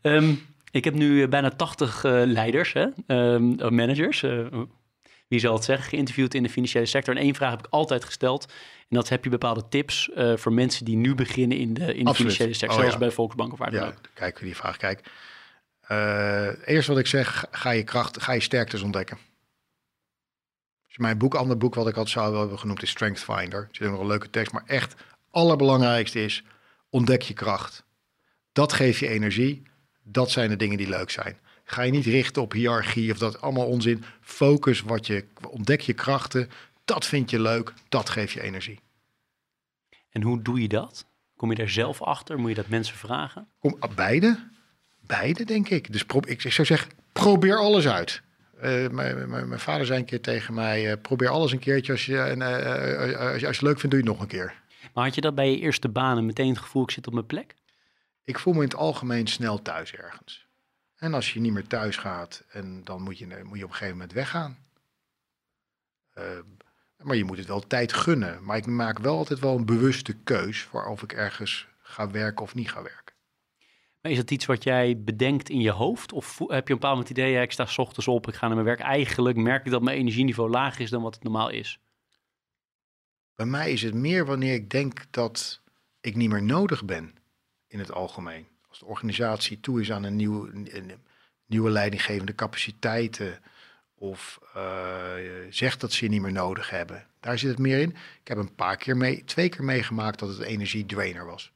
[0.00, 0.34] ehm,
[0.70, 4.24] ik heb nu bijna 80 eh, leiders, hè, ehm, eh, managers,
[5.28, 7.16] wie zal het zeggen, geïnterviewd in de financiële sector.
[7.16, 8.44] En één vraag heb ik altijd gesteld.
[8.88, 12.14] En dat heb je bepaalde tips voor mensen die nu beginnen in de, in de
[12.14, 12.70] financiële sector.
[12.70, 12.98] Oh, zoals ja.
[12.98, 14.00] bij Volksbank of waar dan ja, ook.
[14.14, 14.76] kijk die vraag.
[14.76, 15.00] Kijk,
[16.64, 19.18] eerst wat ik zeg, ga je kracht, ga je sterktes ontdekken.
[20.96, 23.60] Mijn boek, ander boek wat ik had zou hebben genoemd is Strength Finder.
[23.60, 24.94] Er zit nog een leuke tekst, maar echt
[25.30, 26.42] allerbelangrijkste is
[26.90, 27.84] ontdek je kracht.
[28.52, 29.62] Dat geeft je energie.
[30.02, 31.38] Dat zijn de dingen die leuk zijn.
[31.64, 34.04] Ga je niet richten op hiërarchie of dat allemaal onzin.
[34.20, 36.50] Focus wat je ontdek je krachten.
[36.84, 37.72] Dat vind je leuk.
[37.88, 38.80] Dat geeft je energie.
[40.10, 41.06] En hoe doe je dat?
[41.36, 42.38] Kom je daar zelf achter?
[42.38, 43.48] Moet je dat mensen vragen?
[43.58, 44.48] Kom, ah, beide.
[45.00, 45.92] Beide, denk ik.
[45.92, 48.22] Dus pro- ik zou zeggen, probeer alles uit.
[48.60, 51.92] Eh, mijn, mijn, mijn vader zei een keer tegen mij, eh, probeer alles een keertje.
[51.92, 54.18] Als je, en, eh, eh, als, je, als je het leuk vindt, doe je het
[54.18, 54.54] nog een keer.
[54.94, 57.26] Maar had je dat bij je eerste banen meteen het gevoel, ik zit op mijn
[57.26, 57.54] plek?
[58.24, 60.46] Ik voel me in het algemeen snel thuis ergens.
[60.96, 63.76] En als je niet meer thuis gaat, en dan moet je, moet je op een
[63.76, 64.58] gegeven moment weggaan.
[67.02, 68.44] Maar je moet het wel tijd gunnen.
[68.44, 72.42] Maar ik maak wel altijd wel een bewuste keus voor of ik ergens ga werken
[72.42, 73.05] of niet ga werken.
[74.08, 76.12] Is dat iets wat jij bedenkt in je hoofd?
[76.12, 78.54] Of heb je een bepaald moment idee, ik sta 's ochtends op, ik ga naar
[78.54, 78.80] mijn werk.
[78.80, 81.78] Eigenlijk merk ik dat mijn energieniveau lager is dan wat het normaal is.
[83.34, 85.62] Bij mij is het meer wanneer ik denk dat
[86.00, 87.14] ik niet meer nodig ben
[87.66, 88.46] in het algemeen.
[88.68, 90.92] Als de organisatie toe is aan een, nieuw, een
[91.46, 93.40] nieuwe leidinggevende capaciteiten
[93.94, 95.14] of eh,
[95.50, 97.06] zegt dat ze je niet meer nodig hebben.
[97.20, 97.90] Daar zit het meer in.
[98.20, 101.52] Ik heb een paar keer mee, twee keer meegemaakt dat het energiedrainer was.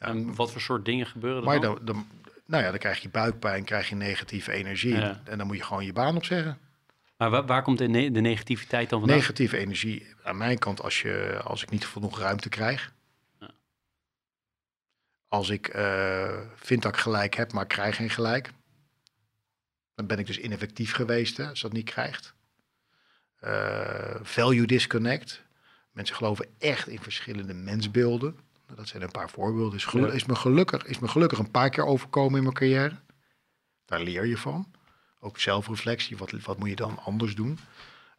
[0.00, 1.78] En wat voor soort dingen gebeuren er Maar dan?
[1.82, 2.06] dan,
[2.46, 5.84] nou ja, dan krijg je buikpijn, krijg je negatieve energie en dan moet je gewoon
[5.84, 6.58] je baan opzeggen.
[7.16, 9.18] Maar waar, waar komt de, ne- de negativiteit dan vandaan?
[9.18, 12.92] Negatieve energie aan mijn kant als, je, als ik niet genoeg ruimte krijg.
[13.40, 13.50] Ja.
[15.28, 18.50] Als ik eh, vind dat ik gelijk heb, maar ik krijg geen gelijk.
[19.94, 22.34] Dan ben ik dus ineffectief geweest hè, als dat niet krijgt.
[23.36, 25.42] Eh, value disconnect.
[25.90, 28.38] Mensen geloven echt in verschillende mensbeelden.
[28.76, 29.78] Dat zijn een paar voorbeelden.
[29.78, 30.12] Is, gelu- Ja.
[30.12, 32.94] is, me gelukkig, is me gelukkig een paar keer overkomen in mijn carrière.
[33.84, 34.70] Daar leer je van.
[35.20, 36.16] Ook zelfreflectie.
[36.16, 37.58] Wat, wat moet je dan anders doen?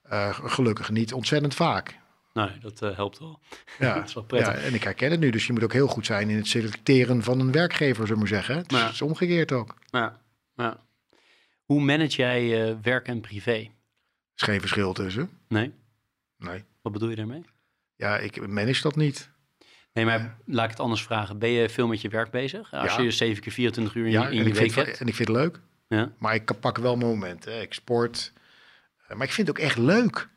[0.01, 1.99] Eh, gelukkig niet ontzettend vaak.
[2.33, 3.39] Nee, dat eh, helpt wel.
[3.79, 4.53] Ja, Dat is wel prettig.
[4.53, 5.29] Ja, en ik herken het nu.
[5.29, 8.27] Dus je moet ook heel goed zijn in het selecteren van een werkgever, zullen we
[8.27, 8.57] zeggen.
[8.57, 8.83] Het is, Ja.
[8.85, 9.75] het is omgekeerd ook.
[9.89, 10.21] Er Ja,
[10.55, 10.79] ja.
[11.65, 13.69] Hoe manage jij eh, werk en privé?
[14.35, 15.29] is geen verschil tussen.
[15.47, 15.73] Nee?
[16.37, 16.63] Nee.
[16.81, 17.45] Wat bedoel je daarmee?
[17.95, 19.29] Ja, ik manage dat niet.
[19.93, 21.39] Nee, maar laat ik het anders vragen.
[21.39, 22.73] Ben je veel met je werk bezig?
[22.73, 24.99] Als je 7 keer 24 uur in, Ja, je, in week vind, hebt?
[24.99, 25.59] en ik vind het leuk.
[25.87, 26.11] Ja.
[26.17, 27.61] Maar ik pak wel mijn momenten.
[27.61, 28.33] Ik sport.
[29.07, 30.29] Eh, Maar ik vind het ook echt leuk.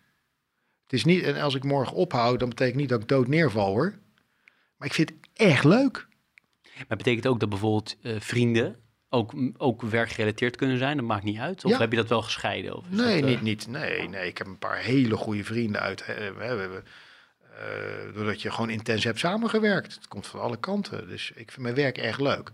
[0.83, 3.67] Het is niet, en als ik morgen ophoud, dan betekent niet dat ik dood neerval
[3.67, 3.95] hoor.
[4.77, 6.07] Maar ik vind het echt leuk.
[6.89, 8.77] Maar betekent ook dat bijvoorbeeld eh, vrienden
[9.09, 10.97] ook, ook werkgerelateerd kunnen zijn?
[10.97, 11.65] Dat maakt niet uit?
[11.65, 11.79] Of Ja.
[11.79, 12.77] heb je dat wel gescheiden?
[12.77, 13.67] Of Nee, dat, eh, niet, niet.
[13.69, 16.07] Nee, nee, ik heb een paar hele goede vrienden uit.
[16.07, 16.13] We
[16.45, 16.85] hebben,
[17.59, 19.95] eh, doordat je gewoon intens hebt samengewerkt.
[19.95, 21.09] Het komt van alle kanten.
[21.09, 22.51] Dus ik vind mijn werk echt leuk.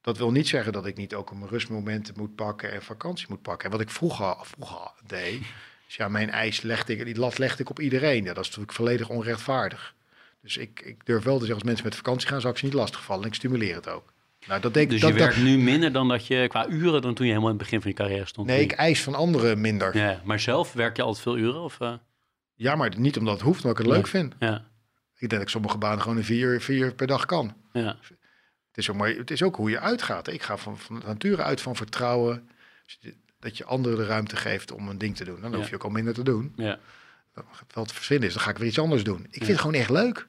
[0.00, 3.42] Dat wil niet zeggen dat ik niet ook mijn rustmomenten moet pakken en vakantie moet
[3.42, 3.64] pakken.
[3.64, 5.40] En wat ik vroeger, vroeger deed,
[5.88, 8.24] is ja, mijn eis legde ik, die lat legde ik op iedereen.
[8.24, 9.94] Ja, dat is natuurlijk volledig onrechtvaardig.
[10.42, 12.64] Dus ik, ik durf wel te zeggen, als mensen met vakantie gaan, zou ik ze
[12.64, 13.22] niet lastigvallen.
[13.22, 14.12] En ik stimuleer het ook.
[14.46, 17.02] Nou, dat denk, Dus dat, je dat- werkt nu minder dan dat je qua uren
[17.02, 18.46] dan toen je helemaal in het begin van je carrière stond?
[18.46, 19.96] nee, ik eis van anderen minder.
[19.96, 21.60] Ja, maar zelf werk je altijd veel uren?
[21.60, 21.78] Of,
[22.70, 24.34] eh, maar niet omdat het hoeft, maar ik het leuk vind.
[24.38, 24.54] ja,
[25.14, 27.54] Ik denk dat ik sommige banen gewoon in vier, vier uur per dag kan.
[27.72, 27.96] ja.
[28.68, 30.28] Het is, ook maar, het is ook hoe je uitgaat.
[30.28, 32.48] Ik ga van, van nature uit van vertrouwen.
[33.40, 35.40] Dat je anderen de ruimte geeft om een ding te doen.
[35.40, 35.68] Dan hoef Ja.
[35.68, 36.52] je ook al minder te doen.
[36.56, 36.78] ja.
[37.34, 39.18] Dan het verzinnen is, dan ga ik weer iets anders doen.
[39.24, 39.52] Ik vind Ja.
[39.52, 40.26] het gewoon echt leuk.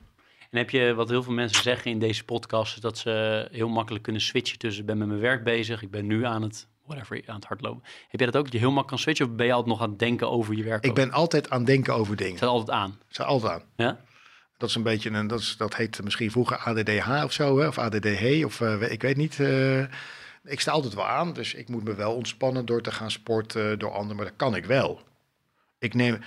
[0.49, 4.03] En heb je, wat heel veel mensen zeggen in deze podcast, dat ze heel makkelijk
[4.03, 7.23] kunnen switchen tussen ik ben met mijn werk bezig, ik ben nu aan het, whatever,
[7.25, 7.83] aan het hardlopen.
[8.07, 9.81] Heb jij dat ook, dat je heel makkelijk kan switchen of ben je altijd nog
[9.83, 10.83] aan het denken over je werk?
[10.83, 10.95] Ik ook?
[10.95, 12.37] ben altijd aan het denken over dingen.
[12.37, 13.61] Staat altijd aan, Ze altijd aan.
[13.75, 13.99] ja?
[14.57, 17.67] Dat is een beetje een, dat, is, dat heet misschien vroeger ADDH of zo, hè?
[17.67, 19.39] of ADDH, of eh, ik weet niet.
[19.39, 19.79] eh.
[20.43, 23.79] ik sta altijd wel aan, dus ik moet me wel ontspannen door te gaan sporten,
[23.79, 25.01] door anderen, maar dat kan ik wel.
[25.79, 26.19] Ik neem,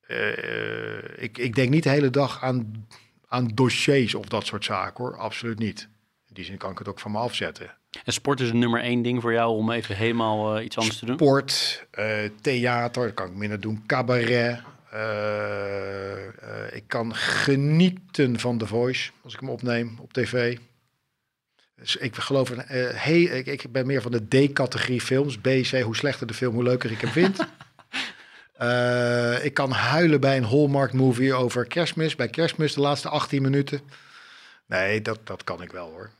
[0.00, 2.86] eh, ik, ik denk niet de hele dag aan,
[3.28, 5.88] aan dossiers of dat soort zaken hoor, absoluut niet.
[6.28, 7.76] In die zin kan ik het ook van me afzetten.
[8.04, 10.98] En sport is een nummer één ding voor jou om even helemaal eh, iets anders
[10.98, 11.14] te doen?
[11.14, 13.82] Sport, eh, theater, dat kan ik minder doen.
[13.86, 14.58] Cabaret.
[14.90, 20.58] eh, ik kan genieten van The Voice als ik hem opneem op tv.
[21.76, 25.38] Dus ik geloof, hey, ik, ik ben meer van de D-categorie films.
[25.38, 27.38] B, C, hoe slechter de film, hoe leuker ik hem vind.
[29.42, 32.16] Ik kan huilen bij een Hallmark movie over kerstmis.
[32.16, 33.80] Bij kerstmis de laatste 18 minuten.
[34.66, 36.10] Nee, dat, dat kan ik wel hoor.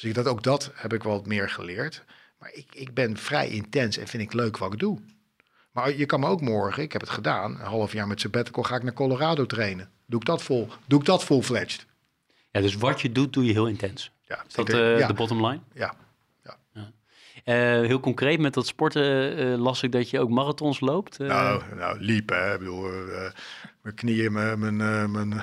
[0.00, 2.04] Ja, dus ik, dat, ook dat heb ik wel meer geleerd.
[2.38, 4.98] Maar ik, ik ben vrij intens en vind ik leuk wat ik doe.
[5.72, 8.62] Maar je kan me ook morgen, ik heb het gedaan, een half jaar met sabbatical
[8.62, 9.90] ga ik naar Colorado trainen.
[10.06, 10.68] Doe ik dat vol?
[10.86, 11.86] Doe ik dat full-fledged?
[12.50, 14.10] Ja, dus wat je doet, doe je heel intens.
[14.22, 15.60] Ja, Is dat eh, ja, de bottom line?
[15.74, 15.94] ja.
[17.44, 21.18] Eh, heel concreet met dat sporten eh, las ik dat je ook marathons loopt.
[21.18, 22.52] Nou, nou, liep hè.
[22.52, 22.90] Ik bedoel,
[23.82, 25.42] mijn knieën, mijn, mijn, mijn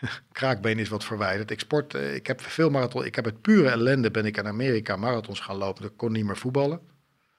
[0.32, 1.50] kraakbeen is wat verwijderd.
[1.50, 3.04] Ik eh, ik heb veel marathon.
[3.04, 5.84] Ik heb het pure ellende ben ik in Amerika marathons gaan lopen.
[5.84, 6.80] Ik kon niet meer voetballen.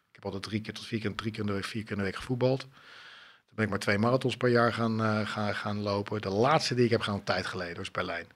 [0.10, 1.98] Ik heb altijd drie keer tot vier keer, drie keer in week, vier keer in
[1.98, 2.60] de week gevoetbald.
[2.60, 6.22] Toen ben ik maar twee marathons per jaar gaan, eh, gaan, gaan lopen.
[6.22, 8.28] De laatste die ik heb gedaan, een tijd geleden, was Berlijn.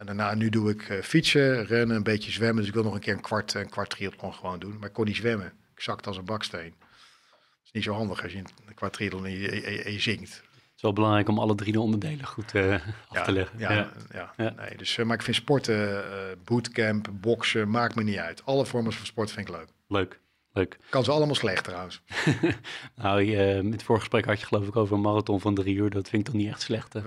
[0.00, 2.56] En daarna, nu doe ik eh, fietsen, rennen, een beetje zwemmen.
[2.56, 4.78] Dus ik wil nog een keer een kwart, een kwart triathlon gewoon doen.
[4.78, 5.52] Maar ik kon niet zwemmen.
[5.74, 6.74] Ik zakte als een baksteen.
[6.78, 10.42] Dat is niet zo handig als je een kwart triathlon je, je, zingt.
[10.80, 12.74] Is wel belangrijk om alle drie de onderdelen goed eh,
[13.08, 13.58] af te leggen.
[13.58, 13.92] Ja, Ja.
[14.12, 14.32] ja.
[14.36, 14.54] Ja.
[14.56, 18.44] Nee, dus, eh, maar ik vind sporten, eh, bootcamp, boksen, maakt me niet uit.
[18.44, 19.66] Alle vormen van sport vind ik leuk.
[19.88, 20.20] Leuk,
[20.52, 20.78] leuk.
[20.88, 22.02] Kan ze allemaal slecht trouwens.
[22.94, 25.90] Nou, je, met het voorgesprek had je geloof ik over een marathon van drie uur.
[25.90, 26.92] Dat vind ik toch niet echt slecht.
[26.92, 27.00] hè?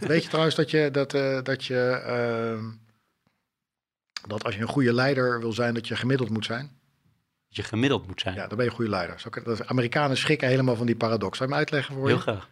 [0.00, 1.10] Weet je trouwens dat je, dat,
[1.44, 2.64] dat je ehm,
[4.26, 6.70] dat als je een goede leider wil zijn, dat je gemiddeld moet zijn?
[7.56, 8.34] Je gemiddeld moet zijn.
[8.34, 9.20] Ja, dan ben je een goede leider.
[9.20, 11.36] Zo dat- Amerikanen schrikken helemaal van die paradox.
[11.38, 12.22] Zou je me uitleggen voor Heel je?
[12.22, 12.50] graag.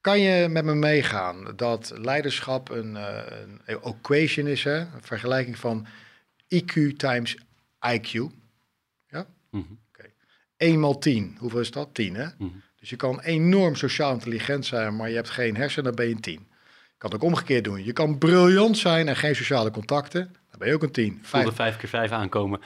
[0.00, 4.78] Kan je met me meegaan dat leiderschap een, eh, een equation is, hè?
[4.78, 5.86] een vergelijking van
[6.48, 7.36] IQ times
[7.94, 8.20] IQ?
[9.50, 9.62] Mhm.
[10.56, 11.94] 1 maal 10, hoeveel is dat?
[11.94, 12.26] 10, hè?
[12.38, 12.50] Mhm.
[12.76, 16.14] Dus je kan enorm sociaal intelligent zijn, maar je hebt geen hersenen, dan ben je
[16.14, 16.48] een 10.
[17.00, 17.84] Kan het ook omgekeerd doen.
[17.84, 21.06] Je kan briljant zijn en geen sociale contacten, dan ben je ook een 10.
[21.06, 22.60] Ik voelde Vijf vijf keer vijf aankomen.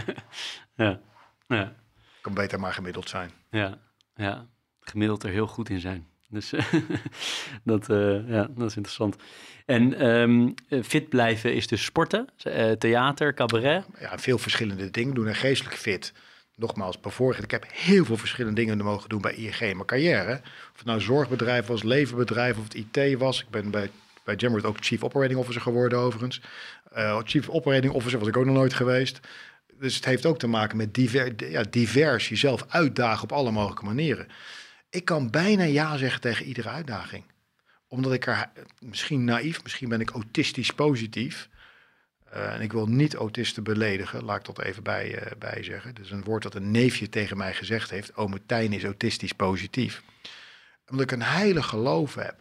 [0.76, 1.00] ja.
[1.48, 1.74] Ja.
[2.20, 3.30] kan beter maar gemiddeld zijn.
[3.50, 3.78] Ja.
[4.14, 4.46] ja.
[4.80, 6.06] Gemiddeld er heel goed in zijn.
[6.28, 6.52] Dus
[7.64, 9.16] dat, eh, ja, dat is interessant.
[9.66, 13.84] En ehm, eh, fit blijven is dus sporten, eh, theater, cabaret.
[14.00, 16.12] Ja, veel verschillende dingen doen en geestelijk fit.
[16.56, 17.44] Nogmaals, bevorderd.
[17.44, 20.40] Ik heb heel veel verschillende dingen mogen doen bij ING in mijn carrière.
[20.42, 23.40] Of het nou zorgbedrijf was, leverbedrijf of het IT was.
[23.40, 23.90] Ik ben bij,
[24.24, 26.40] bij ook Chief Operating Officer geworden overigens.
[26.92, 29.20] Eh, Chief Operating Officer was ik ook nog nooit geweest.
[29.78, 33.84] Dus het heeft ook te maken met diver, ja, divers jezelf uitdagen op alle mogelijke
[33.84, 34.26] manieren.
[34.90, 37.24] Ik kan bijna ja zeggen tegen iedere uitdaging.
[37.88, 41.48] Omdat ik er misschien naïef, misschien ben ik autistisch positief.
[42.34, 45.94] Eh, en ik wil niet autisten beledigen, laat ik dat even bij, eh, bij zeggen.
[45.94, 48.16] Dus een woord dat een neefje tegen mij gezegd heeft.
[48.16, 50.02] Ome Tijn is autistisch positief.
[50.90, 52.36] Omdat ik een heilig geloof heb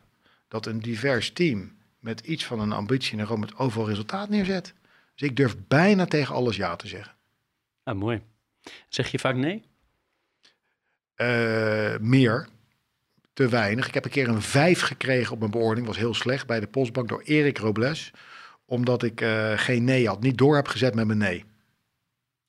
[0.48, 4.74] dat een divers team met iets van een ambitie en met overal resultaat neerzet.
[5.16, 7.14] Dus ik durf bijna tegen alles ja te zeggen.
[7.84, 8.22] Ah, mooi.
[8.90, 9.64] Zeg je vaak nee?
[11.16, 12.48] Eh, meer,
[13.34, 13.88] te weinig.
[13.88, 15.88] Ik heb een keer een vijf gekregen op mijn beoordeling.
[15.88, 18.12] Was heel slecht bij de postbank door Erik Robles.
[18.74, 20.22] Omdat ik eh, geen nee had.
[20.22, 21.44] Niet door heb gezet met mijn nee.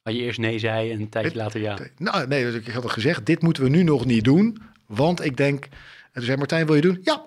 [0.03, 1.79] Waar je eerst nee zei en een tijdje Dit- later ja.
[1.99, 4.63] Nou, nee, dus ik had al gezegd, dit moeten we nu nog niet doen.
[4.87, 5.65] Want ik denk...
[5.65, 5.71] En
[6.13, 7.01] toen zei Martijn, wil je doen?
[7.03, 7.25] Ja.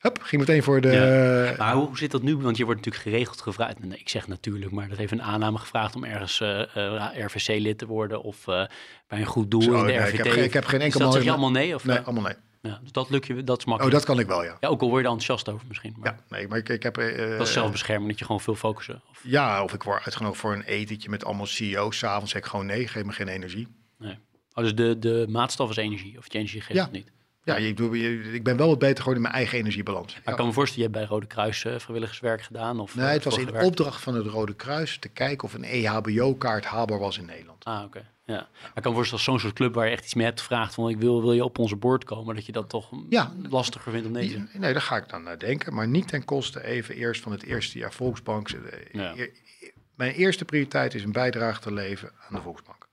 [0.00, 1.54] Hup, ging meteen voor de...
[1.58, 2.36] Maar hoe, hoe zit dat nu?
[2.36, 3.84] Want je wordt natuurlijk geregeld gevraagd.
[3.84, 7.78] Nee, ik zeg natuurlijk, maar dat heeft een aanname gevraagd om ergens eh, eh, RVC-lid
[7.78, 8.66] te worden of bij
[9.08, 10.12] een goed doel Zo, in de nee, RVT.
[10.12, 11.00] ik, heb, geen- ik heb geen Dus enkel...
[11.00, 11.74] dat zeg je allemaal nee?
[11.74, 12.34] Of, Nee, allemaal nee.
[12.70, 13.96] Ja, dus dat lukt je, dat is Oh, makkelijk.
[13.96, 14.56] dat kan ik wel, ja.
[14.60, 15.94] Ja, ook al word je er enthousiast over misschien.
[15.98, 16.96] Maar Ja, nee, maar ik, ik heb...
[16.98, 19.02] eh, dat is zelfbescherming, dat je gewoon veel focussen.
[19.10, 21.98] Of, Ja, of ik word uitgenodigd voor een etentje met allemaal CEO's.
[21.98, 23.68] S'avonds zeg ik gewoon nee, geef me geen energie.
[23.98, 24.18] nee.
[24.56, 26.88] Oh, dus de, de maatstaf is energie, of je energie geeft Ja.
[26.92, 27.10] niet.
[27.44, 30.12] Ja, ik je- ik ben wel wat beter gewoon in mijn eigen energiebalans.
[30.14, 30.30] Maar Ja.
[30.30, 32.80] ik kan me voorstellen, je hebt bij Rode Kruis eh, vrijwilligerswerk gedaan?
[32.80, 33.66] Of, Nee, eh, het was in gewerkt?
[33.66, 37.64] opdracht van het Rode Kruis te kijken of een EHBO-kaart haalbaar was in Nederland.
[37.64, 38.08] Ah, oké.
[38.26, 38.34] Ja.
[38.34, 40.40] Maar ik kan me voorstellen, als zo'n soort club waar je echt iets mee hebt
[40.40, 43.32] gevraagd van ik wil, wil je op onze boord komen, dat je dat toch Ja.
[43.48, 44.58] lastiger vindt om nee te.
[44.58, 45.74] Nee, daar ga ik dan naar denken.
[45.74, 48.48] Maar niet ten koste even eerst van het eerste jaar Volksbank.
[48.50, 49.12] Eh, Ja.
[49.16, 52.88] e- e- Mijn eerste prioriteit is een bijdrage te leveren aan de Volksbank.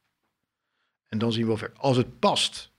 [1.07, 1.71] En dan zien we wel ver.
[1.77, 2.70] Als het past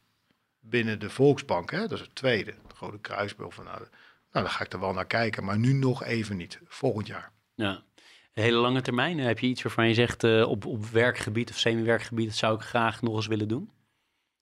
[0.64, 3.66] binnen de Volksbank, hè, dat is het tweede, het Rode Kruis, of nou,
[4.32, 5.44] nou, dan ga ik er wel naar kijken.
[5.44, 6.60] Maar nu nog even niet.
[6.64, 7.32] Volgend jaar.
[7.54, 7.82] Ja.
[8.32, 11.58] Hele lange termijn, eh, heb je iets waarvan je zegt eh, op, op werkgebied of
[11.58, 13.70] semi-werkgebied, zou ik graag nog eens willen doen?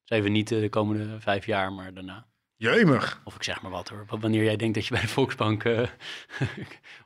[0.04, 2.26] Even niet eh, de komende vijf jaar, maar daarna.
[2.60, 3.20] Jeumig.
[3.24, 4.04] Of ik zeg maar wat hoor.
[4.20, 5.72] Wanneer jij denkt dat je bij de Volksbank eh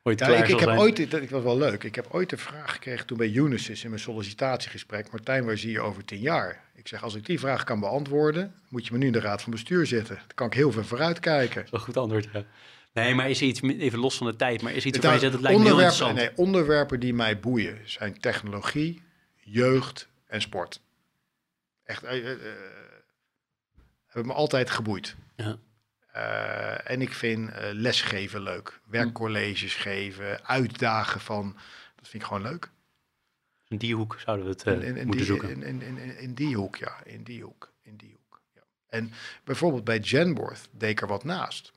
[0.02, 0.78] ooit Ja, klaar ik, ik heb zijn.
[0.78, 3.88] ooit, dat was wel leuk, ik heb ooit de vraag gekregen toen bij Unisys in
[3.90, 6.64] mijn sollicitatiegesprek, Martijn, waar zie je over tien jaar?
[6.74, 9.42] Ik zeg, als ik die vraag kan beantwoorden, moet je me nu in de raad
[9.42, 10.14] van bestuur zetten.
[10.16, 11.54] Dan kan ik heel ver vooruit kijken.
[11.54, 12.28] Dat is wel goed antwoord.
[12.92, 15.14] Nee, maar is er iets, even los van de tijd, maar is er iets waarvan
[15.14, 16.14] je zegt, het lijkt me heel interessant.
[16.14, 19.02] nee, onderwerpen die mij boeien zijn technologie,
[19.36, 20.80] jeugd en sport.
[21.84, 22.14] Echt, eh,
[24.06, 25.16] hebben me altijd geboeid.
[25.36, 25.58] Ja.
[26.12, 28.80] Eh, en ik vind eh, lesgeven leuk.
[28.86, 31.52] Werkcolleges geven, uitdagen van,
[31.96, 32.70] dat vind ik gewoon leuk.
[33.68, 35.50] In die hoek zouden we het eh, In- in- in moeten die, zoeken.
[35.50, 37.02] In, in, in, in die hoek, ja.
[37.04, 37.72] In die hoek.
[37.82, 38.42] In die hoek.
[38.54, 38.62] Ja.
[38.86, 39.12] En
[39.44, 41.72] bijvoorbeeld bij Genworth deed ik er wat naast.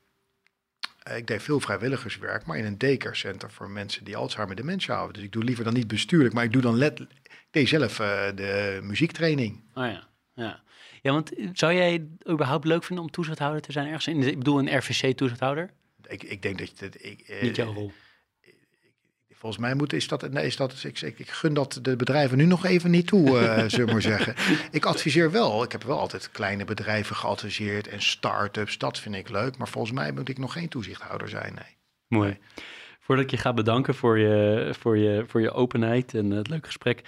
[1.03, 5.13] Eh, Ik deed veel vrijwilligerswerk, maar in een daycare-center voor mensen die Alzheimer dementie hebben.
[5.13, 6.99] Dus ik doe liever dan niet bestuurlijk, maar ik doe dan let.
[6.99, 9.63] Ik deed zelf eh, de muziektraining.
[9.73, 10.63] Oh ja, ja.
[11.07, 14.07] Ja, want zou jij het überhaupt leuk vinden om toezichthouder te zijn ergens?
[14.07, 15.69] In, ik bedoel een RVC-toezichthouder?
[16.07, 16.89] Ik, ik denk dat je.
[16.97, 17.91] Ik, eh, Niet jouw rol.
[19.29, 22.37] Volgens mij moet, is dat, nee, is dat ik, ik, ik gun dat de bedrijven
[22.37, 24.35] nu nog even niet toe, eh zullen we maar zeggen.
[24.71, 29.29] Ik adviseer wel, ik heb wel altijd kleine bedrijven geadviseerd en start-ups, dat vind ik
[29.29, 29.57] leuk.
[29.57, 31.77] Maar volgens mij moet ik nog geen toezichthouder zijn, nee.
[32.07, 32.37] Mooi.
[32.99, 36.65] Voordat ik je ga bedanken voor je, voor je, voor je openheid en het leuke
[36.65, 37.03] gesprek.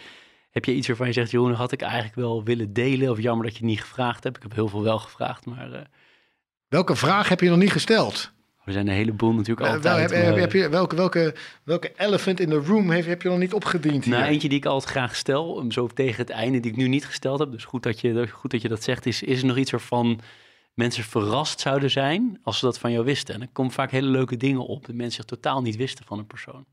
[0.50, 3.10] Heb je iets waarvan je zegt, Jeroen, had ik eigenlijk wel willen delen?
[3.12, 4.36] Of jammer dat je het niet gevraagd hebt.
[4.36, 5.82] Ik heb heel veel wel gevraagd, maar eh,
[6.68, 8.32] Welke vraag heb je nog niet gesteld?
[8.66, 9.94] er zijn een heleboel natuurlijk Eh, altijd.
[9.94, 13.22] wel, heb, maar, heb, heb je, welke, welke, welke elephant in the room heb, heb
[13.22, 14.14] je nog niet opgediend hier?
[14.14, 17.06] Nou, eentje die ik altijd graag stel, zo tegen het einde, die ik nu niet
[17.06, 17.52] gesteld heb.
[17.52, 19.06] Dus goed dat je, goed dat, je dat zegt.
[19.06, 20.20] Is, is er nog iets waarvan
[20.74, 23.36] mensen verrast zouden zijn als ze dat van jou wisten?
[23.36, 26.20] En er komen vaak hele leuke dingen op dat mensen zich totaal niet wisten van
[26.20, 26.66] een persoon.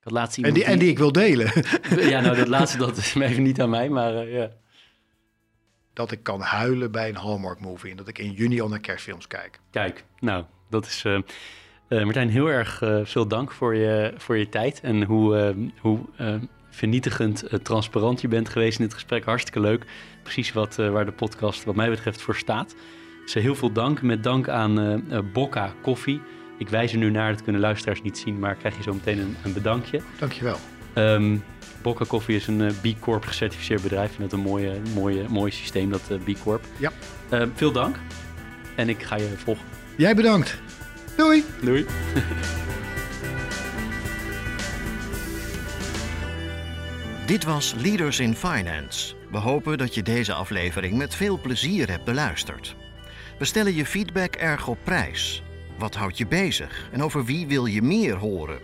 [0.00, 1.52] Ik had laatst en, die, en die ik wil delen.
[2.10, 4.50] Ja, nou dat laatste dat is even niet aan mij, maar eh, ja.
[5.92, 8.80] dat ik kan huilen bij een Hallmark movie en dat ik in juni al naar
[8.80, 9.60] kerstfilms kijk.
[9.70, 11.04] Kijk, nou, dat is...
[11.04, 11.18] eh
[11.88, 15.98] eh, Martijn, heel erg veel dank voor je, voor je tijd en hoe, hoe
[16.70, 19.24] vernietigend transparant je bent geweest in dit gesprek.
[19.24, 19.84] Hartstikke leuk.
[20.22, 22.74] Precies wat, waar de podcast wat mij betreft voor staat.
[23.24, 24.02] Dus heel veel dank.
[24.02, 26.20] Met dank aan Bocca Koffie.
[26.60, 29.18] Ik wijs er nu naar, dat kunnen luisteraars niet zien, maar krijg je zo meteen
[29.18, 30.00] een, een bedankje.
[30.18, 30.56] Dankjewel.
[30.92, 31.36] Ehm
[31.82, 34.16] Bocca Koffie is een eh, B Corp gecertificeerd bedrijf.
[34.16, 36.64] En dat een mooie, mooie, mooi systeem, dat eh, B Corp.
[36.76, 36.92] Ja.
[37.28, 37.96] Eh, veel dank.
[38.74, 39.64] En ik ga je volgen.
[39.96, 40.60] Jij bedankt.
[41.16, 41.44] Doei.
[41.62, 41.86] Doei.
[47.26, 49.14] Dit was Leaders in Finance.
[49.30, 52.76] We hopen dat je deze aflevering met veel plezier hebt beluisterd.
[53.38, 55.42] We stellen je feedback erg op prijs.
[55.80, 58.60] Wat houdt je bezig en over wie wil je meer horen?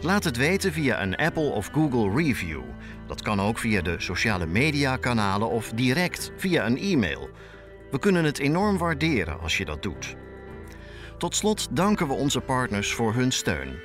[0.00, 2.62] Laat het weten via een Apple of Google review.
[3.06, 7.30] Dat kan ook via de sociale media kanalen of direct via een e-mail.
[7.90, 10.16] We kunnen het enorm waarderen als je dat doet.
[11.18, 13.78] Tot slot danken we onze partners voor hun steun.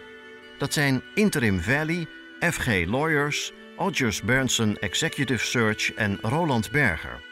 [0.57, 2.07] Dat zijn Interim Valley,
[2.39, 7.30] FG Lawyers, Odgers Berndsen Executive Search en Roland Berger.